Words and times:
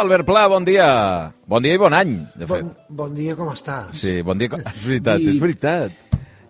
Albert 0.00 0.24
Pla, 0.26 0.46
bon 0.48 0.64
dia. 0.64 0.86
Bon 1.50 1.62
dia 1.62 1.76
i 1.76 1.80
bon 1.80 1.92
any, 1.96 2.14
de 2.34 2.46
fet. 2.48 2.62
Bon, 2.64 2.76
bon 3.02 3.14
dia, 3.16 3.34
com 3.38 3.50
estàs? 3.52 3.92
Sí, 4.00 4.20
bon 4.26 4.38
dia. 4.40 4.48
És 4.64 4.84
veritat, 4.86 5.20
I- 5.20 5.34
és 5.34 5.40
veritat. 5.42 5.92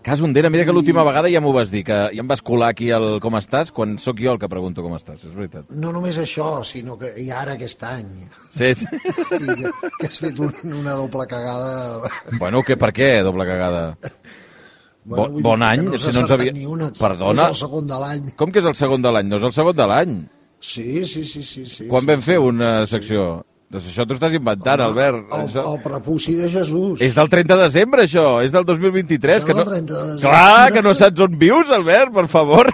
Cas 0.02 0.22
Ondera, 0.24 0.48
mira 0.48 0.64
que 0.64 0.72
l'última 0.72 1.02
vegada 1.04 1.28
ja 1.28 1.42
m'ho 1.44 1.50
vas 1.52 1.68
dir, 1.70 1.82
que 1.84 1.92
ja 2.14 2.22
em 2.22 2.28
vas 2.30 2.40
colar 2.40 2.70
aquí 2.72 2.86
el 2.96 3.18
com 3.20 3.34
estàs, 3.36 3.68
quan 3.70 3.98
sóc 4.00 4.16
jo 4.22 4.32
el 4.32 4.38
que 4.40 4.48
pregunto 4.48 4.80
com 4.82 4.94
estàs, 4.96 5.26
és 5.28 5.34
veritat. 5.36 5.66
No 5.76 5.92
només 5.92 6.16
això, 6.16 6.62
sinó 6.64 6.96
que 6.96 7.10
i 7.20 7.28
ara 7.30 7.52
aquest 7.58 7.82
any. 7.84 8.06
Sí, 8.54 8.70
sí. 8.74 8.86
Sí, 9.40 9.44
que, 9.46 9.70
que 9.98 10.06
has 10.08 10.18
fet 10.22 10.40
un, 10.40 10.54
una 10.80 10.94
doble 10.96 11.26
cagada. 11.28 12.00
Bueno, 12.38 12.62
que 12.64 12.78
per 12.80 12.94
què, 12.96 13.10
doble 13.22 13.44
cagada? 13.44 13.84
Dir 14.00 15.12
bon 15.44 15.60
que 15.60 15.64
any, 15.68 15.82
no 15.84 15.98
si 15.98 16.12
no 16.16 16.20
ens 16.24 16.30
havia- 16.38 16.52
Ni 16.56 16.64
una. 16.64 16.90
Perdona? 16.96 17.50
És 17.50 17.56
el 17.58 17.60
segon 17.66 17.86
de 17.86 17.98
l'any. 18.00 18.30
Com 18.40 18.52
que 18.52 18.60
és 18.64 18.64
el 18.72 18.74
segon 18.80 19.02
de 19.04 19.12
l'any? 19.12 19.28
No 19.28 19.36
és 19.36 19.42
el 19.50 19.52
segon 19.52 19.76
de 19.76 19.86
l'any. 19.92 20.16
Sí, 20.60 21.04
sí, 21.04 21.24
sí, 21.24 21.42
sí. 21.42 21.64
sí 21.66 21.86
Quan 21.88 22.02
sí, 22.04 22.10
vam 22.12 22.20
fer 22.20 22.36
sí, 22.36 22.44
una 22.50 22.72
sí, 22.84 22.90
sí. 22.90 22.96
secció? 22.98 23.28
Doncs 23.70 23.84
això 23.86 24.02
t'ho 24.02 24.16
estàs 24.16 24.32
inventant, 24.34 24.80
Albert. 24.82 25.28
El, 25.30 25.44
Això... 25.46 25.62
el 25.70 25.76
prepuci 25.84 26.32
de 26.34 26.48
Jesús. 26.50 26.98
És 27.06 27.14
del 27.14 27.28
30 27.30 27.54
de 27.54 27.68
desembre, 27.68 28.02
això. 28.02 28.24
És 28.42 28.50
del 28.50 28.64
2023. 28.66 29.36
Això 29.44 29.46
Que 29.46 29.54
no... 29.54 29.62
del 29.62 29.70
30 29.76 29.92
de 29.94 30.06
desembre. 30.08 30.24
Clar, 30.26 30.72
que 30.74 30.82
no 30.82 30.94
saps 30.98 31.22
on 31.22 31.36
vius, 31.38 31.70
Albert, 31.70 32.10
per 32.16 32.26
favor. 32.32 32.66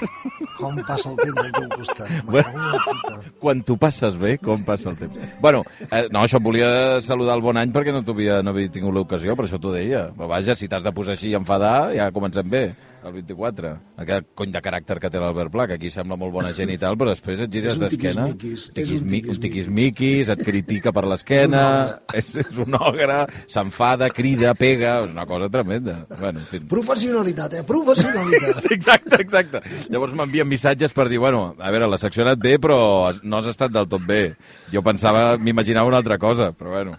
Com 0.57 0.79
passa 0.89 1.11
el 1.12 1.19
temps 1.20 1.42
al 1.42 1.53
teu 1.53 1.69
costat. 1.75 2.09
Bueno. 2.33 2.81
Quan 3.42 3.61
tu 3.69 3.77
passes 3.77 4.17
bé, 4.17 4.39
com 4.41 4.64
passa 4.64 4.89
el 4.89 4.97
temps. 4.97 5.20
Bueno, 5.45 5.61
eh, 5.91 6.07
no, 6.09 6.23
això 6.25 6.41
volia 6.41 7.03
saludar 7.05 7.37
el 7.37 7.45
bon 7.45 7.61
any 7.61 7.77
perquè 7.77 7.92
no, 7.92 8.01
t'havia- 8.01 8.41
no 8.42 8.55
havia 8.57 8.73
tingut 8.73 8.97
l'ocasió, 8.97 9.37
per 9.37 9.45
això 9.51 9.61
t'ho 9.61 9.77
deia. 9.77 10.07
Però 10.17 10.31
vaja, 10.33 10.57
si 10.57 10.64
t'has 10.67 10.83
de 10.83 10.95
posar 10.97 11.12
així 11.12 11.29
i 11.29 11.37
enfadar, 11.37 11.92
ja 11.92 12.09
comencem 12.11 12.48
bé, 12.48 12.70
el 13.07 13.12
24. 13.15 13.71
Aquest 14.03 14.27
cony 14.35 14.51
de 14.55 14.61
caràcter 14.65 14.97
que 15.01 15.11
té 15.12 15.21
l'Albert 15.23 15.53
Pla, 15.55 15.67
que 15.71 15.77
aquí 15.79 15.91
sembla 15.95 16.17
molt 16.19 16.33
bona 16.35 16.51
gent 16.57 16.71
i 16.75 16.79
tal, 16.81 16.97
però 16.99 17.13
després 17.15 17.41
et 17.45 17.53
gires 17.53 17.75
És 17.75 17.79
un 17.79 17.85
d'esquena. 17.85 18.25
és 18.27 18.33
un 18.33 18.39
Tiquismi- 18.39 18.67
un 18.67 18.75
tiquismiquis. 18.75 19.41
tiquismiquis, 19.41 20.29
et 20.35 20.43
critica 20.45 20.93
per 20.93 21.05
l'esquena, 21.07 21.63
és, 22.19 22.35
és 22.43 22.59
un 22.65 22.75
ogre, 22.81 23.21
s'enfada, 23.47 24.11
crida, 24.11 24.55
pega, 24.59 24.97
és 25.05 25.11
una 25.15 25.27
cosa 25.27 25.48
tremenda. 25.48 26.07
Bueno, 26.19 26.41
en 26.41 26.45
fi. 26.47 26.61
Professionalitat, 26.61 27.55
eh? 27.61 27.65
Professionalitat. 27.65 28.61
Sí, 28.67 28.75
exacte, 28.75 29.20
exacte. 29.23 29.61
Llavors 29.91 30.15
m'envien 30.17 30.48
missatges 30.48 30.93
per 30.97 31.09
dir, 31.09 31.19
bueno, 31.23 31.55
a 31.61 31.70
veure, 31.70 31.87
la 31.89 31.98
secció 31.98 32.25
ha 32.25 32.31
anat 32.33 32.43
bé, 32.43 32.57
però 32.59 33.13
no 33.23 33.39
has 33.39 33.47
estat 33.53 33.70
del 33.70 33.87
tot 33.89 34.03
bé. 34.07 34.35
Jo 34.73 34.83
pensava, 34.83 35.37
m'imaginava 35.39 35.87
una 35.89 35.98
altra 36.03 36.19
cosa, 36.19 36.51
però 36.53 36.70
bueno. 36.75 36.93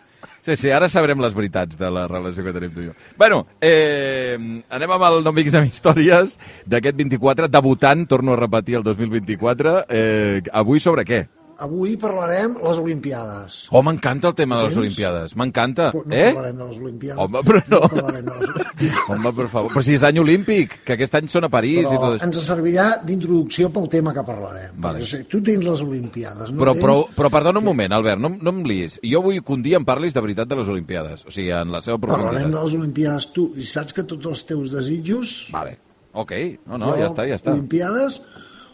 Sí, 0.48 0.56
sí, 0.56 0.70
ara 0.72 0.88
sabrem 0.88 1.20
les 1.20 1.34
veritats 1.36 1.76
de 1.76 1.90
la 1.92 2.06
relació 2.08 2.40
que 2.46 2.54
tenim 2.56 2.72
tu 2.72 2.80
i 2.80 2.86
jo. 2.86 2.94
Bueno, 3.20 3.42
eh, 3.60 4.38
anem 4.72 4.94
amb 4.96 5.04
el 5.10 5.20
No 5.26 5.34
Miquis 5.36 5.58
amb 5.60 5.68
històries 5.68 6.38
d'aquest 6.64 6.96
24, 6.96 7.50
debutant, 7.52 8.06
torno 8.08 8.32
a 8.32 8.40
repetir, 8.40 8.78
el 8.80 8.86
2024. 8.88 9.74
Eh, 9.92 10.40
avui 10.56 10.80
sobre 10.80 11.04
què? 11.04 11.26
Avui 11.58 11.96
parlarem 11.98 12.54
les 12.62 12.78
Olimpiades. 12.78 13.56
Oh, 13.74 13.82
m'encanta 13.82 14.30
el 14.30 14.36
tema 14.38 14.60
de 14.60 14.68
les? 14.68 14.76
Olimpiades, 14.78 15.34
m'encanta. 15.40 15.88
No 15.96 16.04
eh? 16.14 16.28
parlarem 16.36 16.60
de 16.60 16.68
les 16.68 16.78
Olimpiades. 16.84 17.22
Home, 17.24 17.42
però 17.48 17.62
no. 17.72 17.80
parlarem 17.90 18.28
de 18.28 18.36
les 18.36 18.52
Olimpiades. 18.52 19.00
Home, 19.16 19.32
per 19.40 19.48
favor. 19.50 19.72
Però 19.74 19.84
si 19.88 19.96
és 19.98 20.06
any 20.06 20.20
olímpic, 20.22 20.76
que 20.86 20.94
aquest 20.94 21.18
any 21.18 21.32
són 21.34 21.48
a 21.48 21.50
París 21.50 21.80
i 21.82 21.96
tot 21.96 22.04
Però 22.04 22.12
això. 22.20 22.28
ens 22.30 22.42
servirà 22.46 22.86
d'introducció 23.08 23.72
pel 23.74 23.90
tema 23.90 24.14
que 24.14 24.26
parlarem. 24.28 24.76
Vale. 24.86 25.02
Perquè, 25.02 25.24
tu 25.32 25.42
tens 25.50 25.66
les 25.66 25.82
Olimpiades, 25.88 26.54
no 26.54 26.62
Però, 26.62 26.76
tens... 26.78 26.86
però, 26.86 26.98
però 27.18 27.34
perdona 27.40 27.64
un 27.64 27.68
moment, 27.72 27.98
Albert, 27.98 28.22
no, 28.22 28.34
no 28.38 28.54
em 28.54 28.62
liis. 28.70 29.00
Jo 29.02 29.24
vull 29.26 29.42
que 29.42 29.56
un 29.58 29.66
dia 29.66 29.82
em 29.82 29.88
parlis 29.88 30.14
de 30.14 30.22
veritat 30.22 30.52
de 30.54 30.60
les 30.62 30.70
Olimpiades, 30.70 31.26
o 31.26 31.34
sigui, 31.34 31.50
en 31.58 31.74
la 31.74 31.82
seva 31.82 31.98
Parlarem 31.98 32.28
profunditat. 32.28 32.54
de 32.54 32.66
les 32.68 32.78
Olimpiades, 32.84 33.30
tu, 33.34 33.50
i 33.58 33.66
saps 33.66 33.98
que 33.98 34.06
tots 34.06 34.30
els 34.30 34.46
teus 34.54 34.78
desitjos... 34.78 35.38
Vale, 35.56 35.78
ok, 36.14 36.36
no, 36.68 36.78
no, 36.78 36.94
jo, 36.94 37.02
ja 37.02 37.10
està, 37.10 37.26
ja 37.30 37.42
està. 37.42 37.54
Olimpiades, 37.58 38.22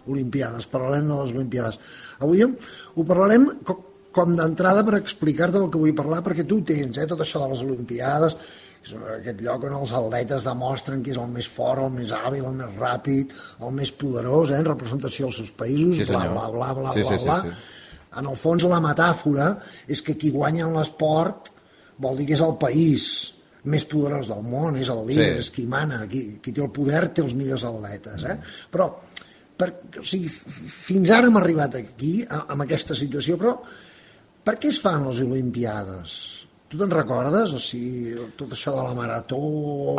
Olimpiades, 0.08 0.68
parlarem 0.68 1.08
de 1.08 1.16
les 1.22 1.32
Olimpiades. 1.36 1.80
Avui 2.20 2.44
ho 2.44 3.04
parlarem 3.08 3.50
co 3.64 3.80
com 4.14 4.36
d'entrada 4.38 4.84
per 4.86 5.00
explicar-te 5.00 5.58
el 5.58 5.72
que 5.74 5.80
vull 5.82 5.96
parlar, 5.98 6.20
perquè 6.22 6.44
tu 6.46 6.60
ho 6.60 6.64
tens, 6.64 7.00
eh, 7.02 7.08
tot 7.10 7.20
això 7.24 7.40
de 7.42 7.48
les 7.50 7.64
Olimpiades, 7.66 8.36
és 8.86 8.92
aquest 9.18 9.40
lloc 9.42 9.64
on 9.66 9.74
els 9.80 9.94
atletes 9.98 10.44
demostren 10.46 11.02
qui 11.02 11.10
és 11.10 11.18
el 11.18 11.32
més 11.34 11.48
fort, 11.50 11.82
el 11.82 11.90
més 11.96 12.12
hàbil, 12.14 12.44
el 12.46 12.54
més 12.60 12.76
ràpid, 12.78 13.32
el 13.66 13.72
més 13.74 13.92
poderós, 13.92 14.52
eh, 14.52 14.60
en 14.60 14.66
representació 14.70 15.26
dels 15.26 15.38
seus 15.42 15.52
països, 15.58 15.98
Sí, 15.98 16.06
bla, 16.12 16.28
bla, 16.30 16.50
bla, 16.54 16.74
bla, 16.78 16.94
Sí, 16.94 17.02
bla, 17.02 17.10
sí, 17.10 17.18
sí, 17.18 17.26
bla. 17.26 17.42
sí. 17.42 18.20
En 18.20 18.28
el 18.30 18.36
fons, 18.36 18.64
la 18.70 18.80
metàfora 18.80 19.58
és 19.88 20.02
que 20.06 20.14
qui 20.16 20.30
guanya 20.30 20.68
en 20.68 20.76
l'esport 20.78 21.50
vol 21.98 22.18
dir 22.18 22.28
que 22.28 22.34
és 22.38 22.42
el 22.42 22.54
país 22.62 23.34
més 23.64 23.86
poderós 23.86 24.28
del 24.28 24.44
món, 24.44 24.78
és 24.78 24.90
el 24.90 25.08
líder, 25.08 25.32
Sí. 25.34 25.40
és 25.40 25.50
qui 25.50 25.66
mana, 25.66 26.06
qui, 26.08 26.38
qui 26.44 26.52
té 26.52 26.62
el 26.62 26.70
poder 26.70 27.08
té 27.16 27.24
els 27.24 27.34
millors 27.34 27.64
atletes. 27.64 28.24
Eh? 28.26 28.38
Però 28.70 28.92
per, 29.58 29.70
o 30.02 30.06
sigui, 30.08 30.30
fins 30.30 31.12
ara 31.14 31.30
hem 31.30 31.38
arribat 31.40 31.78
aquí, 31.80 32.14
amb 32.28 32.66
aquesta 32.66 32.96
situació, 32.98 33.38
però 33.40 33.58
per 34.44 34.58
què 34.60 34.72
es 34.74 34.80
fan 34.84 35.06
les 35.08 35.22
Olimpiades? 35.24 36.16
Tu 36.74 36.80
te'n 36.80 36.90
recordes? 36.90 37.54
O 37.54 37.60
sigui, 37.62 38.16
tot 38.40 38.56
això 38.56 38.74
de 38.74 38.82
la 38.82 38.96
marató... 38.98 39.40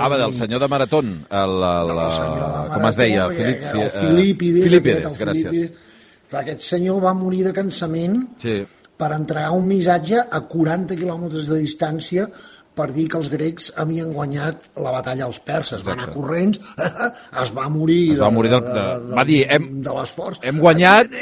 Ah, 0.03 0.09
va, 0.11 0.19
del 0.19 0.35
senyor 0.35 0.59
de 0.65 0.69
Maratón, 0.73 1.13
el, 1.31 1.53
el, 1.71 1.93
del 1.93 2.01
senyor 2.17 2.41
de 2.41 2.49
el, 2.65 2.71
com 2.75 2.87
es 2.89 2.99
deia? 2.99 3.27
Marató, 3.29 3.37
Filip, 3.39 3.67
el 3.71 3.83
eh, 3.85 3.91
Filípides, 3.95 4.65
Filípides, 4.67 5.05
aquest, 5.05 5.21
el 5.21 5.27
gràcies. 5.27 5.51
Filípides. 5.53 5.93
Clar, 6.33 6.41
aquest 6.43 6.67
senyor 6.67 6.99
va 7.05 7.13
morir 7.15 7.45
de 7.47 7.53
cansament 7.55 8.19
Sí. 8.43 8.57
per 8.99 9.13
entregar 9.15 9.53
un 9.55 9.69
missatge 9.71 10.19
a 10.19 10.41
40 10.51 10.99
quilòmetres 10.99 11.47
de 11.53 11.61
distància 11.63 12.27
per 12.75 12.89
dir 12.93 13.05
que 13.09 13.17
els 13.21 13.29
grecs 13.31 13.69
havien 13.79 14.13
guanyat 14.13 14.71
la 14.83 14.91
batalla 14.95 15.25
als 15.29 15.39
perses. 15.39 15.85
Va 15.87 15.93
anar 15.95 16.09
Exacte. 16.09 16.21
corrents, 16.21 16.61
es 17.43 17.53
va 17.55 17.69
morir, 17.71 18.13
Es 18.17 18.23
va 18.23 18.31
morir 18.35 18.51
del- 18.51 18.65
de- 18.75 19.15
va 19.15 19.25
dir, 19.29 19.45
hem- 19.49 19.69
de 19.85 19.93
l'esforç. 19.95 20.41
hem 20.43 20.59
guanyat, 20.59 21.13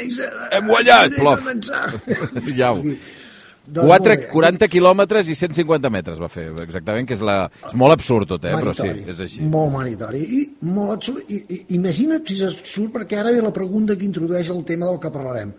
hem 0.51 0.67
guanyat, 0.67 1.13
plof. 1.19 1.45
Ja 2.57 2.71
ho. 2.73 2.81
Doncs 3.63 3.87
4, 3.87 3.87
molt 3.87 4.03
bé, 4.09 4.15
40 4.27 4.67
quilòmetres 4.67 5.29
i 5.31 5.35
150 5.39 5.87
metres 5.93 6.17
va 6.19 6.27
fer, 6.27 6.49
exactament, 6.65 7.05
que 7.07 7.15
és, 7.15 7.21
la... 7.23 7.45
és 7.69 7.75
molt 7.79 7.93
absurd 7.95 8.27
tot, 8.33 8.43
eh? 8.43 8.51
però 8.59 8.73
sí, 8.75 8.83
Meritori, 8.89 9.11
és 9.13 9.21
així. 9.23 9.45
Molt 9.47 9.71
meritori. 9.77 10.19
I, 10.19 10.41
molt 10.67 10.97
absurd. 10.97 11.21
I, 11.31 11.39
i, 11.47 11.59
imagina't 11.77 12.27
si 12.27 12.35
surt, 12.41 12.91
perquè 12.97 13.21
ara 13.21 13.31
ve 13.31 13.39
la 13.45 13.53
pregunta 13.55 13.95
que 13.95 14.03
introdueix 14.09 14.49
el 14.51 14.65
tema 14.67 14.89
del 14.91 14.99
que 14.99 15.13
parlarem. 15.15 15.53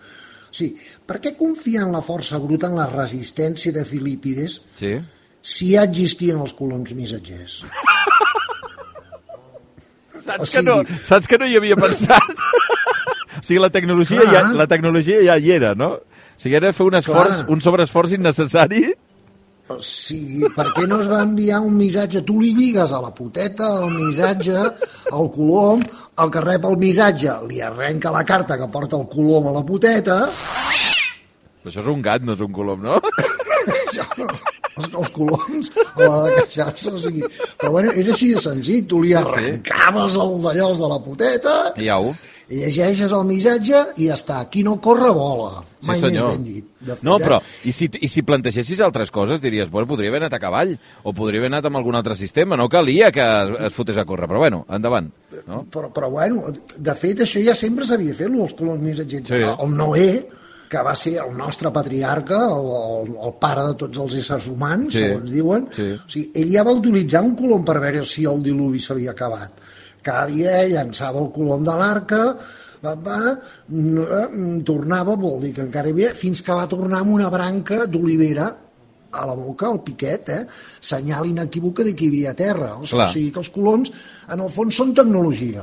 Sí, 0.55 0.69
per 1.09 1.17
què 1.25 1.33
confiar 1.39 1.87
en 1.89 1.97
la 1.97 2.03
força 2.05 2.37
bruta, 2.45 2.69
en 2.69 2.77
la 2.77 2.85
resistència 2.93 3.73
de 3.73 3.87
Filípides, 3.89 4.61
Sí? 4.77 4.93
Si 5.45 5.75
ja 5.75 5.83
existien 5.85 6.41
els 6.41 6.55
colons 6.57 6.95
missatgers? 6.97 7.59
Saps, 10.25 10.41
O 10.41 10.53
que 10.57 10.63
no, 10.65 10.77
sigui- 10.83 11.01
saps 11.05 11.29
que 11.29 11.39
no 11.39 11.47
hi 11.47 11.57
havia 11.59 11.77
pensat? 11.77 12.31
o 13.39 13.43
sigui, 13.45 13.61
la 13.61 13.69
tecnologia, 13.71 14.23
Clar. 14.25 14.33
ja, 14.33 14.43
la 14.57 14.67
tecnologia 14.71 15.21
ja 15.27 15.37
hi 15.39 15.51
era, 15.53 15.75
no? 15.77 15.91
O 16.01 16.41
sigui, 16.41 16.57
era 16.57 16.73
fer 16.73 16.87
un 16.89 16.97
esforç, 17.01 17.43
Clar. 17.43 17.51
un 17.53 17.61
sobreesforç 17.61 18.15
innecessari. 18.17 18.87
O 19.69 19.79
sigui, 19.85 20.49
per 20.57 20.67
què 20.77 20.87
no 20.89 20.99
es 21.01 21.07
va 21.09 21.21
enviar 21.25 21.61
un 21.65 21.77
missatge? 21.77 22.21
Tu 22.25 22.35
li 22.41 22.51
digues 22.57 22.93
a 22.93 23.01
la 23.05 23.13
puteta 23.17 23.69
el 23.83 23.93
missatge, 23.95 24.57
al 25.13 25.31
colom, 25.33 25.85
el 26.21 26.33
que 26.33 26.43
rep 26.45 26.67
el 26.69 26.77
missatge 26.81 27.37
li 27.49 27.61
arrenca 27.65 28.13
la 28.13 28.25
carta 28.29 28.59
que 28.61 28.69
porta 28.73 28.97
el 29.01 29.07
colom 29.13 29.49
a 29.53 29.57
la 29.61 29.65
puteta, 29.65 30.23
Però 31.65 31.73
això 31.73 31.81
és 31.81 31.87
un 31.89 32.03
gat, 32.05 32.21
no 32.21 32.35
és 32.37 32.41
un 32.45 32.53
colom, 32.53 32.83
no? 32.85 32.99
això, 33.85 34.05
els, 34.75 34.89
els 34.91 35.11
coloms 35.15 35.73
a 35.79 35.99
l'hora 36.03 36.23
de 36.29 36.37
queixar-se, 36.43 36.93
o 36.95 36.99
sigui... 37.01 37.25
Però 37.61 37.73
bueno, 37.77 37.93
era 37.95 38.13
així 38.15 38.33
de 38.35 38.41
senzill, 38.43 38.85
tu 38.91 39.03
li 39.03 39.15
arrencaves 39.19 40.17
el 40.21 40.39
d'allòs 40.45 40.81
de 40.83 40.89
la 40.95 41.01
puteta 41.05 41.55
I 41.81 41.89
au. 41.95 42.11
i 42.51 42.59
llegeixes 42.61 43.13
el 43.17 43.23
missatge 43.29 43.79
i 44.03 44.09
ja 44.11 44.19
està. 44.19 44.43
Qui 44.53 44.65
no 44.67 44.77
corre, 44.85 45.09
vola. 45.17 45.63
Sí, 45.85 45.89
Mai 45.91 46.01
més 46.01 46.11
senyor. 46.11 46.31
ben 46.33 46.45
dit. 46.45 46.67
De 46.85 46.95
fet, 46.97 47.03
No, 47.07 47.17
però, 47.21 47.39
i 47.65 47.73
si, 47.77 47.89
i 48.01 48.09
si 48.09 48.23
plantegessis 48.25 48.81
altres 48.85 49.11
coses, 49.13 49.41
diries, 49.41 49.71
bueno, 49.73 49.89
podria 49.89 50.09
haver 50.13 50.23
anat 50.23 50.37
a 50.37 50.41
cavall, 50.43 50.75
o 51.05 51.13
podria 51.17 51.41
haver 51.43 51.51
anat 51.53 51.69
amb 51.69 51.77
algun 51.81 51.97
altre 51.97 52.17
sistema, 52.17 52.57
no 52.61 52.69
calia 52.73 53.11
que 53.13 53.25
es, 53.25 53.55
es 53.69 53.73
fotés 53.77 53.97
a 54.01 54.05
córrer, 54.09 54.29
però 54.29 54.41
bueno, 54.45 54.65
endavant. 54.73 55.11
No? 55.49 55.63
Però, 55.73 55.91
però 55.93 56.11
bueno, 56.13 56.45
de 56.77 56.95
fet 56.97 57.25
això 57.25 57.41
ja 57.45 57.55
sempre 57.57 57.85
s'havia 57.89 58.17
fet, 58.17 58.29
lo 58.33 58.43
dels 58.45 58.57
colons 58.59 58.81
missatgers. 58.85 59.29
Sí. 59.29 59.43
El 59.45 59.77
Noé, 59.77 60.09
que 60.71 60.83
va 60.83 60.95
ser 60.97 61.15
el 61.23 61.37
nostre 61.37 61.71
patriarca, 61.71 62.39
el, 62.49 62.69
el, 62.81 63.15
el 63.29 63.35
pare 63.41 63.63
de 63.69 63.75
tots 63.85 63.99
els 63.99 64.15
éssers 64.23 64.49
humans, 64.49 64.93
Sí. 64.95 64.99
segons 65.05 65.31
diuen, 65.31 65.69
Sí. 65.77 65.89
o 65.93 66.11
sigui, 66.11 66.31
ell 66.35 66.53
ja 66.53 66.65
va 66.67 66.73
utilitzar 66.73 67.23
un 67.23 67.35
colom 67.37 67.65
per 67.65 67.79
veure 67.81 68.05
si 68.05 68.25
el 68.25 68.43
diluvi 68.43 68.81
s'havia 68.81 69.13
acabat. 69.13 69.53
Cada 70.03 70.27
dia 70.29 70.59
ell 70.63 70.73
llançava 70.75 71.21
el 71.23 71.31
colom 71.33 71.63
de 71.65 71.75
l'arca, 71.79 72.37
va, 72.85 72.95
va, 72.95 73.21
eh, 73.73 74.63
tornava, 74.65 75.15
vol 75.17 75.41
dir 75.41 75.55
que 75.55 75.63
encara 75.65 75.89
hi 75.89 75.93
havia, 75.97 76.15
fins 76.15 76.43
que 76.43 76.53
va 76.53 76.67
tornar 76.69 77.01
amb 77.01 77.15
una 77.15 77.31
branca 77.33 77.87
d'olivera 77.87 78.51
a 79.15 79.25
la 79.27 79.35
boca, 79.39 79.71
el 79.71 79.79
piquet, 79.87 80.29
eh? 80.29 80.47
senyal 80.81 81.27
inequívoca 81.31 81.85
de 81.87 81.95
que 81.95 82.05
hi 82.05 82.09
havia 82.09 82.35
terra. 82.35 82.75
O, 82.77 82.83
Clar. 82.83 83.07
o 83.09 83.13
sigui 83.13 83.31
que 83.31 83.39
els 83.45 83.49
coloms, 83.55 83.93
en 84.29 84.41
el 84.41 84.51
fons, 84.51 84.75
són 84.75 84.93
tecnologia. 84.93 85.63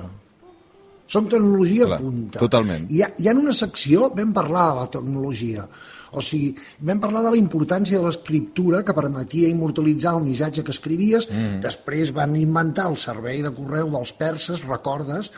Són 1.12 1.26
tecnologia 1.32 1.88
Clar, 1.90 1.98
punta. 2.00 2.40
totalment. 2.40 2.86
I 2.88 3.00
hi 3.00 3.02
ha, 3.04 3.10
hi 3.20 3.28
ha 3.28 3.34
una 3.36 3.56
secció, 3.58 4.12
vam 4.16 4.32
parlar 4.36 4.68
de 4.70 4.78
la 4.78 4.86
tecnologia, 4.94 5.66
o 6.12 6.22
sigui, 6.24 6.54
vam 6.88 7.02
parlar 7.04 7.26
de 7.26 7.34
la 7.34 7.40
importància 7.40 8.00
de 8.00 8.06
l'escriptura 8.06 8.84
que 8.88 8.96
permetia 8.96 9.50
immortalitzar 9.52 10.16
el 10.18 10.24
missatge 10.28 10.64
que 10.64 10.72
escrivies, 10.76 11.28
mm. 11.28 11.60
després 11.66 12.14
van 12.16 12.38
inventar 12.40 12.88
el 12.92 12.96
servei 13.00 13.44
de 13.44 13.52
correu 13.56 13.92
dels 13.92 14.16
perses, 14.16 14.64
recordes, 14.68 15.32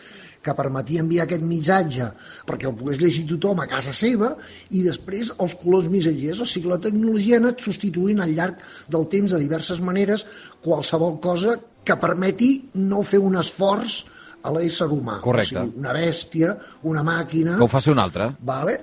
que 0.43 0.53
permetia 0.57 1.01
enviar 1.01 1.23
aquest 1.23 1.43
missatge 1.47 2.09
perquè 2.45 2.67
el 2.67 2.75
pogués 2.75 2.99
llegir 2.99 3.23
tothom 3.29 3.61
a 3.63 3.67
casa 3.71 3.93
seva 3.95 4.33
i 4.75 4.83
després 4.83 5.31
els 5.39 5.55
colors 5.61 5.87
missatgers. 5.89 6.43
O 6.43 6.49
sigui, 6.49 6.67
la 6.69 6.81
tecnologia 6.83 7.39
ha 7.39 7.45
anat 7.45 7.63
substituint 7.63 8.19
al 8.19 8.33
llarg 8.35 8.59
del 8.91 9.07
temps 9.13 9.31
de 9.31 9.39
diverses 9.39 9.79
maneres 9.79 10.27
qualsevol 10.65 11.21
cosa 11.23 11.55
que 11.83 11.95
permeti 11.99 12.57
no 12.75 13.05
fer 13.07 13.23
un 13.23 13.39
esforç 13.39 14.03
a 14.43 14.51
l'ésser 14.55 14.87
humà. 14.91 15.19
Correcte. 15.23 15.57
O 15.59 15.65
sigui, 15.67 15.79
una 15.79 15.93
bèstia, 15.95 16.55
una 16.89 17.03
màquina... 17.07 17.57
Que 17.57 17.63
ho 17.67 17.71
faci 17.71 17.91
un 17.93 18.01
altre. 18.03 18.29
Vale? 18.43 18.77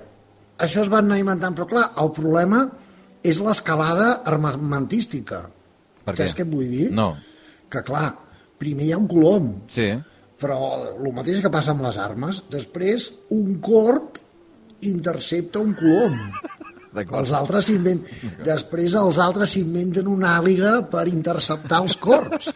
Això 0.61 0.83
es 0.85 0.89
va 0.93 0.99
anar 1.01 1.19
inventant, 1.21 1.55
però 1.57 1.67
clar, 1.69 1.87
el 2.01 2.11
problema 2.15 2.63
és 3.25 3.39
l'escalada 3.41 4.11
armamentística. 4.29 5.43
Per 6.05 6.15
què? 6.15 6.23
Saps 6.25 6.37
què 6.39 6.45
et 6.47 6.51
vull 6.53 6.69
dir? 6.69 6.87
No. 6.97 7.11
Que 7.71 7.83
clar, 7.85 8.07
primer 8.61 8.87
hi 8.89 8.93
ha 8.95 8.99
un 9.01 9.07
colom, 9.09 9.51
Sí. 9.73 9.91
però 10.41 10.57
el 10.97 11.13
mateix 11.13 11.41
que 11.41 11.51
passa 11.53 11.71
amb 11.75 11.85
les 11.85 11.97
armes. 12.01 12.41
Després, 12.49 13.11
un 13.37 13.59
corp 13.61 14.17
intercepta 14.81 15.61
un 15.61 15.75
colom. 15.77 16.15
Els 16.91 17.31
altres. 17.31 17.69
Després 18.43 18.95
els 18.99 19.19
altres 19.23 19.53
s'inventen 19.55 20.09
una 20.11 20.33
àliga 20.41 20.73
per 20.91 21.05
interceptar 21.07 21.79
els 21.85 21.95
corps. 22.01 22.49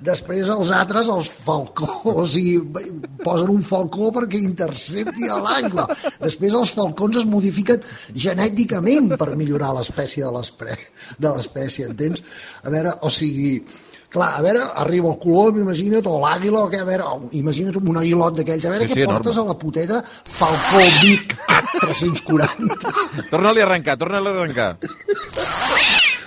Després 0.00 0.48
els 0.54 0.72
altres, 0.72 1.10
els 1.12 1.28
falcons, 1.44 2.36
i 2.40 2.56
posen 3.22 3.52
un 3.52 3.60
falcó 3.66 4.08
perquè 4.16 4.40
intercepti 4.40 5.28
a 5.28 5.36
l'angle. 5.44 5.84
Després 6.22 6.56
els 6.62 6.72
falcons 6.72 7.20
es 7.20 7.28
modifiquen 7.28 7.84
genèticament 8.14 9.12
per 9.20 9.34
millorar 9.36 9.74
l'espècie 9.76 10.24
de 10.24 11.36
l'espècie, 11.36 11.88
entens? 11.90 12.24
A 12.64 12.72
veure, 12.72 12.96
o 13.04 13.12
sigui, 13.12 13.58
clar, 14.12 14.28
a 14.38 14.42
veure, 14.44 14.62
arriba 14.84 15.08
el 15.12 15.18
colom, 15.22 15.58
imagina't, 15.62 16.06
o 16.06 16.18
l'àguila, 16.22 16.66
o 16.66 16.70
què, 16.72 16.80
a 16.82 16.88
veure, 16.88 17.04
imagina't 17.38 17.78
un 17.80 17.96
aguilot 18.02 18.36
d'aquells, 18.38 18.66
a 18.68 18.74
veure 18.74 18.86
Sí, 18.88 18.92
què 18.94 19.00
sí, 19.02 19.08
portes 19.08 19.36
enorme. 19.36 19.50
a 19.50 19.54
la 19.54 19.58
puteta 19.58 20.02
Falcó 20.06 20.84
Vic 21.02 21.36
H340. 21.48 23.28
Torna-li 23.30 23.60
a 23.62 23.66
arrencar, 23.70 23.96
torna-li 24.00 24.28
a 24.28 24.34
arrencar. 24.36 24.70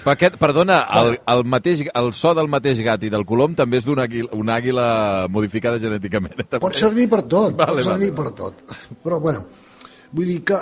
Aquest, 0.05 0.35
perdona, 0.37 0.83
el, 0.99 1.15
el, 1.33 1.43
mateix, 1.49 1.79
el 1.97 2.11
so 2.13 2.35
del 2.37 2.45
mateix 2.51 2.77
gat 2.85 3.01
i 3.07 3.09
del 3.09 3.23
colom 3.25 3.55
també 3.57 3.79
és 3.81 3.87
d'una 3.87 4.03
àguila, 4.05 4.29
una 4.37 4.57
àguila 4.61 4.83
modificada 5.33 5.79
genèticament. 5.81 6.35
també. 6.43 6.61
Pot 6.61 6.77
servir 6.77 7.07
per 7.09 7.23
tot, 7.25 7.55
Vale, 7.57 7.79
pot 7.79 7.87
servir 7.87 8.11
vale. 8.13 8.17
per 8.19 8.35
tot. 8.37 8.75
Però, 9.01 9.17
bueno, 9.23 9.47
vull 10.13 10.29
dir 10.29 10.43
que, 10.45 10.59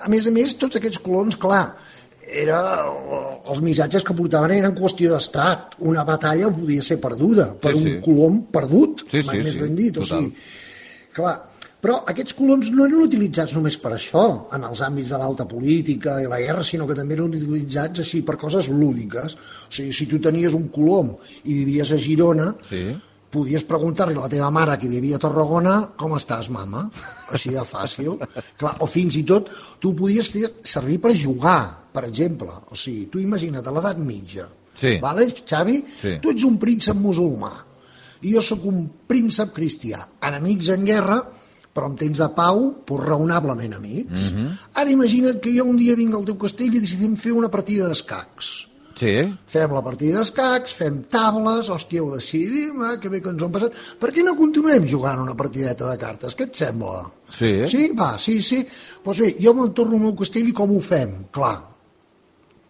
a 0.00 0.08
més 0.08 0.24
a 0.26 0.32
més, 0.32 0.56
tots 0.56 0.80
aquests 0.80 1.02
colons, 1.04 1.36
clar, 1.36 1.66
era, 2.32 2.60
els 3.50 3.60
missatges 3.64 4.04
que 4.06 4.14
portaven 4.14 4.52
eren 4.58 4.74
qüestió 4.78 5.12
d'estat. 5.14 5.76
Una 5.90 6.04
batalla 6.04 6.50
podia 6.54 6.82
ser 6.82 7.00
perduda 7.02 7.50
per 7.60 7.74
Sí, 7.74 7.78
un 7.78 7.84
sí. 7.84 7.94
colom 8.04 8.42
perdut, 8.52 9.06
Sí, 9.10 9.22
mai 9.26 9.38
sí, 9.40 9.44
més 9.48 9.54
sí, 9.54 9.60
ben 9.60 9.74
dit. 9.78 9.96
O 9.98 10.04
sigui, 10.06 10.32
clar, 11.16 11.36
però 11.80 12.02
aquests 12.12 12.34
coloms 12.36 12.70
no 12.76 12.84
eren 12.84 13.00
utilitzats 13.02 13.54
només 13.56 13.78
per 13.80 13.94
això, 13.96 14.24
en 14.52 14.64
els 14.68 14.82
àmbits 14.84 15.08
de 15.14 15.18
l'alta 15.18 15.46
política 15.48 16.18
i 16.22 16.26
la 16.28 16.38
guerra, 16.40 16.62
sinó 16.62 16.86
que 16.86 16.94
també 16.94 17.14
eren 17.16 17.30
utilitzats 17.32 18.00
així 18.04 18.20
per 18.22 18.36
coses 18.36 18.68
lúdiques. 18.68 19.34
O 19.34 19.72
sigui, 19.72 19.92
si 19.96 20.06
tu 20.06 20.18
tenies 20.20 20.52
un 20.54 20.68
colom 20.68 21.14
i 21.44 21.54
vivies 21.64 21.92
a 21.92 21.96
Girona, 21.96 22.54
Sí. 22.68 22.84
Podies 23.30 23.64
preguntar-li 23.64 24.16
a 24.18 24.24
la 24.24 24.30
teva 24.30 24.50
mare 24.50 24.76
que 24.80 24.90
vivia 24.90 25.16
a 25.16 25.22
Tarragona 25.22 25.74
com 25.98 26.16
estàs, 26.16 26.50
mama? 26.50 26.88
Així 27.30 27.54
de 27.54 27.64
fàcil. 27.66 28.18
Clar, 28.58 28.76
o 28.82 28.88
fins 28.90 29.18
i 29.20 29.24
tot 29.26 29.50
tu 29.80 29.94
podies 29.96 30.30
fer 30.32 30.48
servir 30.62 30.98
per 31.02 31.14
jugar, 31.14 31.60
per 31.94 32.04
exemple. 32.08 32.50
O 32.70 32.78
sigui, 32.78 33.06
tu 33.12 33.22
imagina't, 33.22 33.66
a 33.66 33.74
l'edat 33.74 34.00
mitja. 34.02 34.48
Sí. 34.80 34.96
Vale, 35.02 35.28
Xavi? 35.30 35.82
Sí. 36.00 36.16
Tu 36.22 36.32
ets 36.32 36.46
un 36.48 36.56
príncep 36.58 36.98
musulmà 36.98 37.52
i 38.20 38.34
jo 38.34 38.42
sóc 38.44 38.64
un 38.68 38.82
príncep 39.08 39.54
cristià. 39.56 40.02
Enemics 40.28 40.68
en 40.74 40.84
guerra, 40.84 41.20
però 41.72 41.88
en 41.88 41.96
temps 41.96 42.20
de 42.20 42.28
pau, 42.36 42.62
doncs 42.86 43.06
raonablement 43.06 43.76
amics. 43.76 44.32
Mhm. 44.32 44.48
Ara 44.74 44.90
imagina't 44.90 45.40
que 45.40 45.54
jo 45.56 45.64
un 45.64 45.78
dia 45.78 45.94
vinc 45.94 46.14
al 46.14 46.24
teu 46.24 46.36
castell 46.36 46.74
i 46.74 46.80
decidim 46.80 47.16
fer 47.16 47.32
una 47.32 47.48
partida 47.48 47.88
d'escacs. 47.88 48.69
Sí? 48.98 49.14
Fem 49.46 49.72
la 49.72 49.80
partida 49.82 50.18
d'escacs, 50.18 50.74
fem 50.76 51.02
tables, 51.08 51.68
hòstia, 51.72 52.02
ho 52.02 52.10
decidim, 52.14 52.82
eh, 52.84 52.98
que 53.00 53.08
bé 53.08 53.20
que 53.22 53.30
ens 53.30 53.42
ho 53.42 53.46
hem 53.46 53.52
passat. 53.54 53.72
Per 54.00 54.10
què 54.12 54.24
no 54.26 54.34
continuem 54.36 54.86
jugant 54.90 55.20
una 55.22 55.36
partideta 55.38 55.88
de 55.90 55.96
cartes? 56.00 56.34
Què 56.36 56.48
et 56.50 56.54
sembla? 56.56 57.04
Sí. 57.30 57.52
Sí? 57.70 57.90
Va, 57.96 58.16
sí, 58.18 58.40
sí. 58.42 58.60
Doncs 58.64 59.02
pues 59.04 59.20
bé, 59.20 59.34
jo 59.40 59.54
me'n 59.54 59.72
torno 59.72 59.96
al 59.96 60.02
meu 60.08 60.14
castell 60.18 60.48
i 60.48 60.52
com 60.52 60.74
ho 60.76 60.80
fem? 60.84 61.14
Clar, 61.32 61.56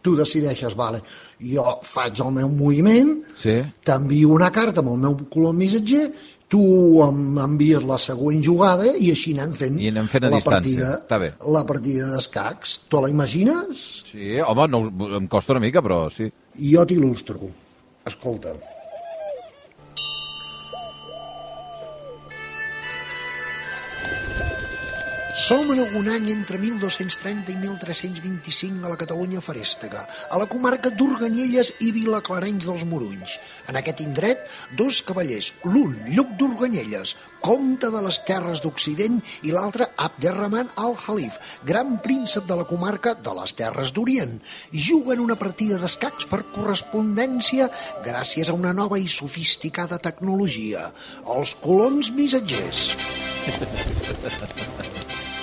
tu 0.03 0.15
decideixes, 0.17 0.77
vale, 0.77 1.03
jo 1.45 1.65
faig 1.85 2.21
el 2.25 2.31
meu 2.33 2.49
moviment, 2.49 3.17
Sí. 3.37 3.59
t'envio 3.85 4.31
una 4.33 4.51
carta 4.51 4.81
amb 4.81 4.93
el 4.95 4.97
meu 4.99 5.17
color 5.29 5.53
missatger, 5.53 6.13
tu 6.51 6.61
em 7.05 7.39
envies 7.39 7.85
la 7.87 7.97
següent 8.03 8.41
jugada 8.43 8.91
i 8.99 9.13
així 9.15 9.37
anem 9.37 9.53
fent, 9.55 9.77
I 9.79 9.93
anem 9.93 10.09
fent 10.11 10.25
a 10.27 10.31
la 10.33 10.41
distància. 10.41 10.89
partida, 11.07 11.53
la 11.57 11.63
partida 11.69 12.09
d'escacs. 12.17 12.73
Tu 12.91 13.01
la 13.05 13.09
imagines? 13.13 13.85
Sí, 14.11 14.41
home, 14.43 14.67
no, 14.73 14.83
em 15.21 15.29
costa 15.31 15.55
una 15.55 15.63
mica, 15.63 15.81
però 15.85 16.09
sí. 16.11 16.27
Jo 16.59 16.83
t'il·lustro. 16.91 17.39
Escolta. 18.11 18.57
Som 25.51 25.67
en 25.75 25.81
algun 25.83 26.07
any 26.07 26.29
entre 26.31 26.61
1230 26.63 27.49
i 27.51 27.57
1325 27.59 28.85
a 28.87 28.91
la 28.93 28.97
Catalunya 29.01 29.41
farèstega, 29.43 30.05
a 30.07 30.37
la 30.39 30.47
comarca 30.47 30.93
d'Urganyelles 30.95 31.73
i 31.83 31.89
Vilaclarenys 31.91 32.69
dels 32.69 32.85
Morunys. 32.87 33.33
En 33.67 33.75
aquest 33.81 33.99
indret, 34.05 34.45
dos 34.79 35.01
cavallers, 35.03 35.49
l'un, 35.67 35.97
Lluc 36.15 36.37
d'Urganyelles, 36.39 37.17
comte 37.43 37.91
de 37.91 38.03
les 38.05 38.21
terres 38.29 38.63
d'Occident, 38.63 39.17
i 39.43 39.51
l'altre, 39.51 39.89
Abderrahman 39.99 40.71
al-Halif, 40.79 41.41
gran 41.67 41.99
príncep 42.05 42.47
de 42.47 42.61
la 42.61 42.69
comarca 42.71 43.17
de 43.19 43.35
les 43.41 43.57
terres 43.59 43.91
d'Orient, 43.97 44.39
juguen 44.71 45.19
una 45.25 45.35
partida 45.41 45.81
d'escacs 45.83 46.31
per 46.31 46.45
correspondència 46.55 47.67
gràcies 48.07 48.55
a 48.55 48.55
una 48.55 48.71
nova 48.71 49.03
i 49.03 49.11
sofisticada 49.11 49.99
tecnologia, 49.99 50.93
els 51.27 51.59
coloms 51.59 52.15
missatgers. 52.15 52.95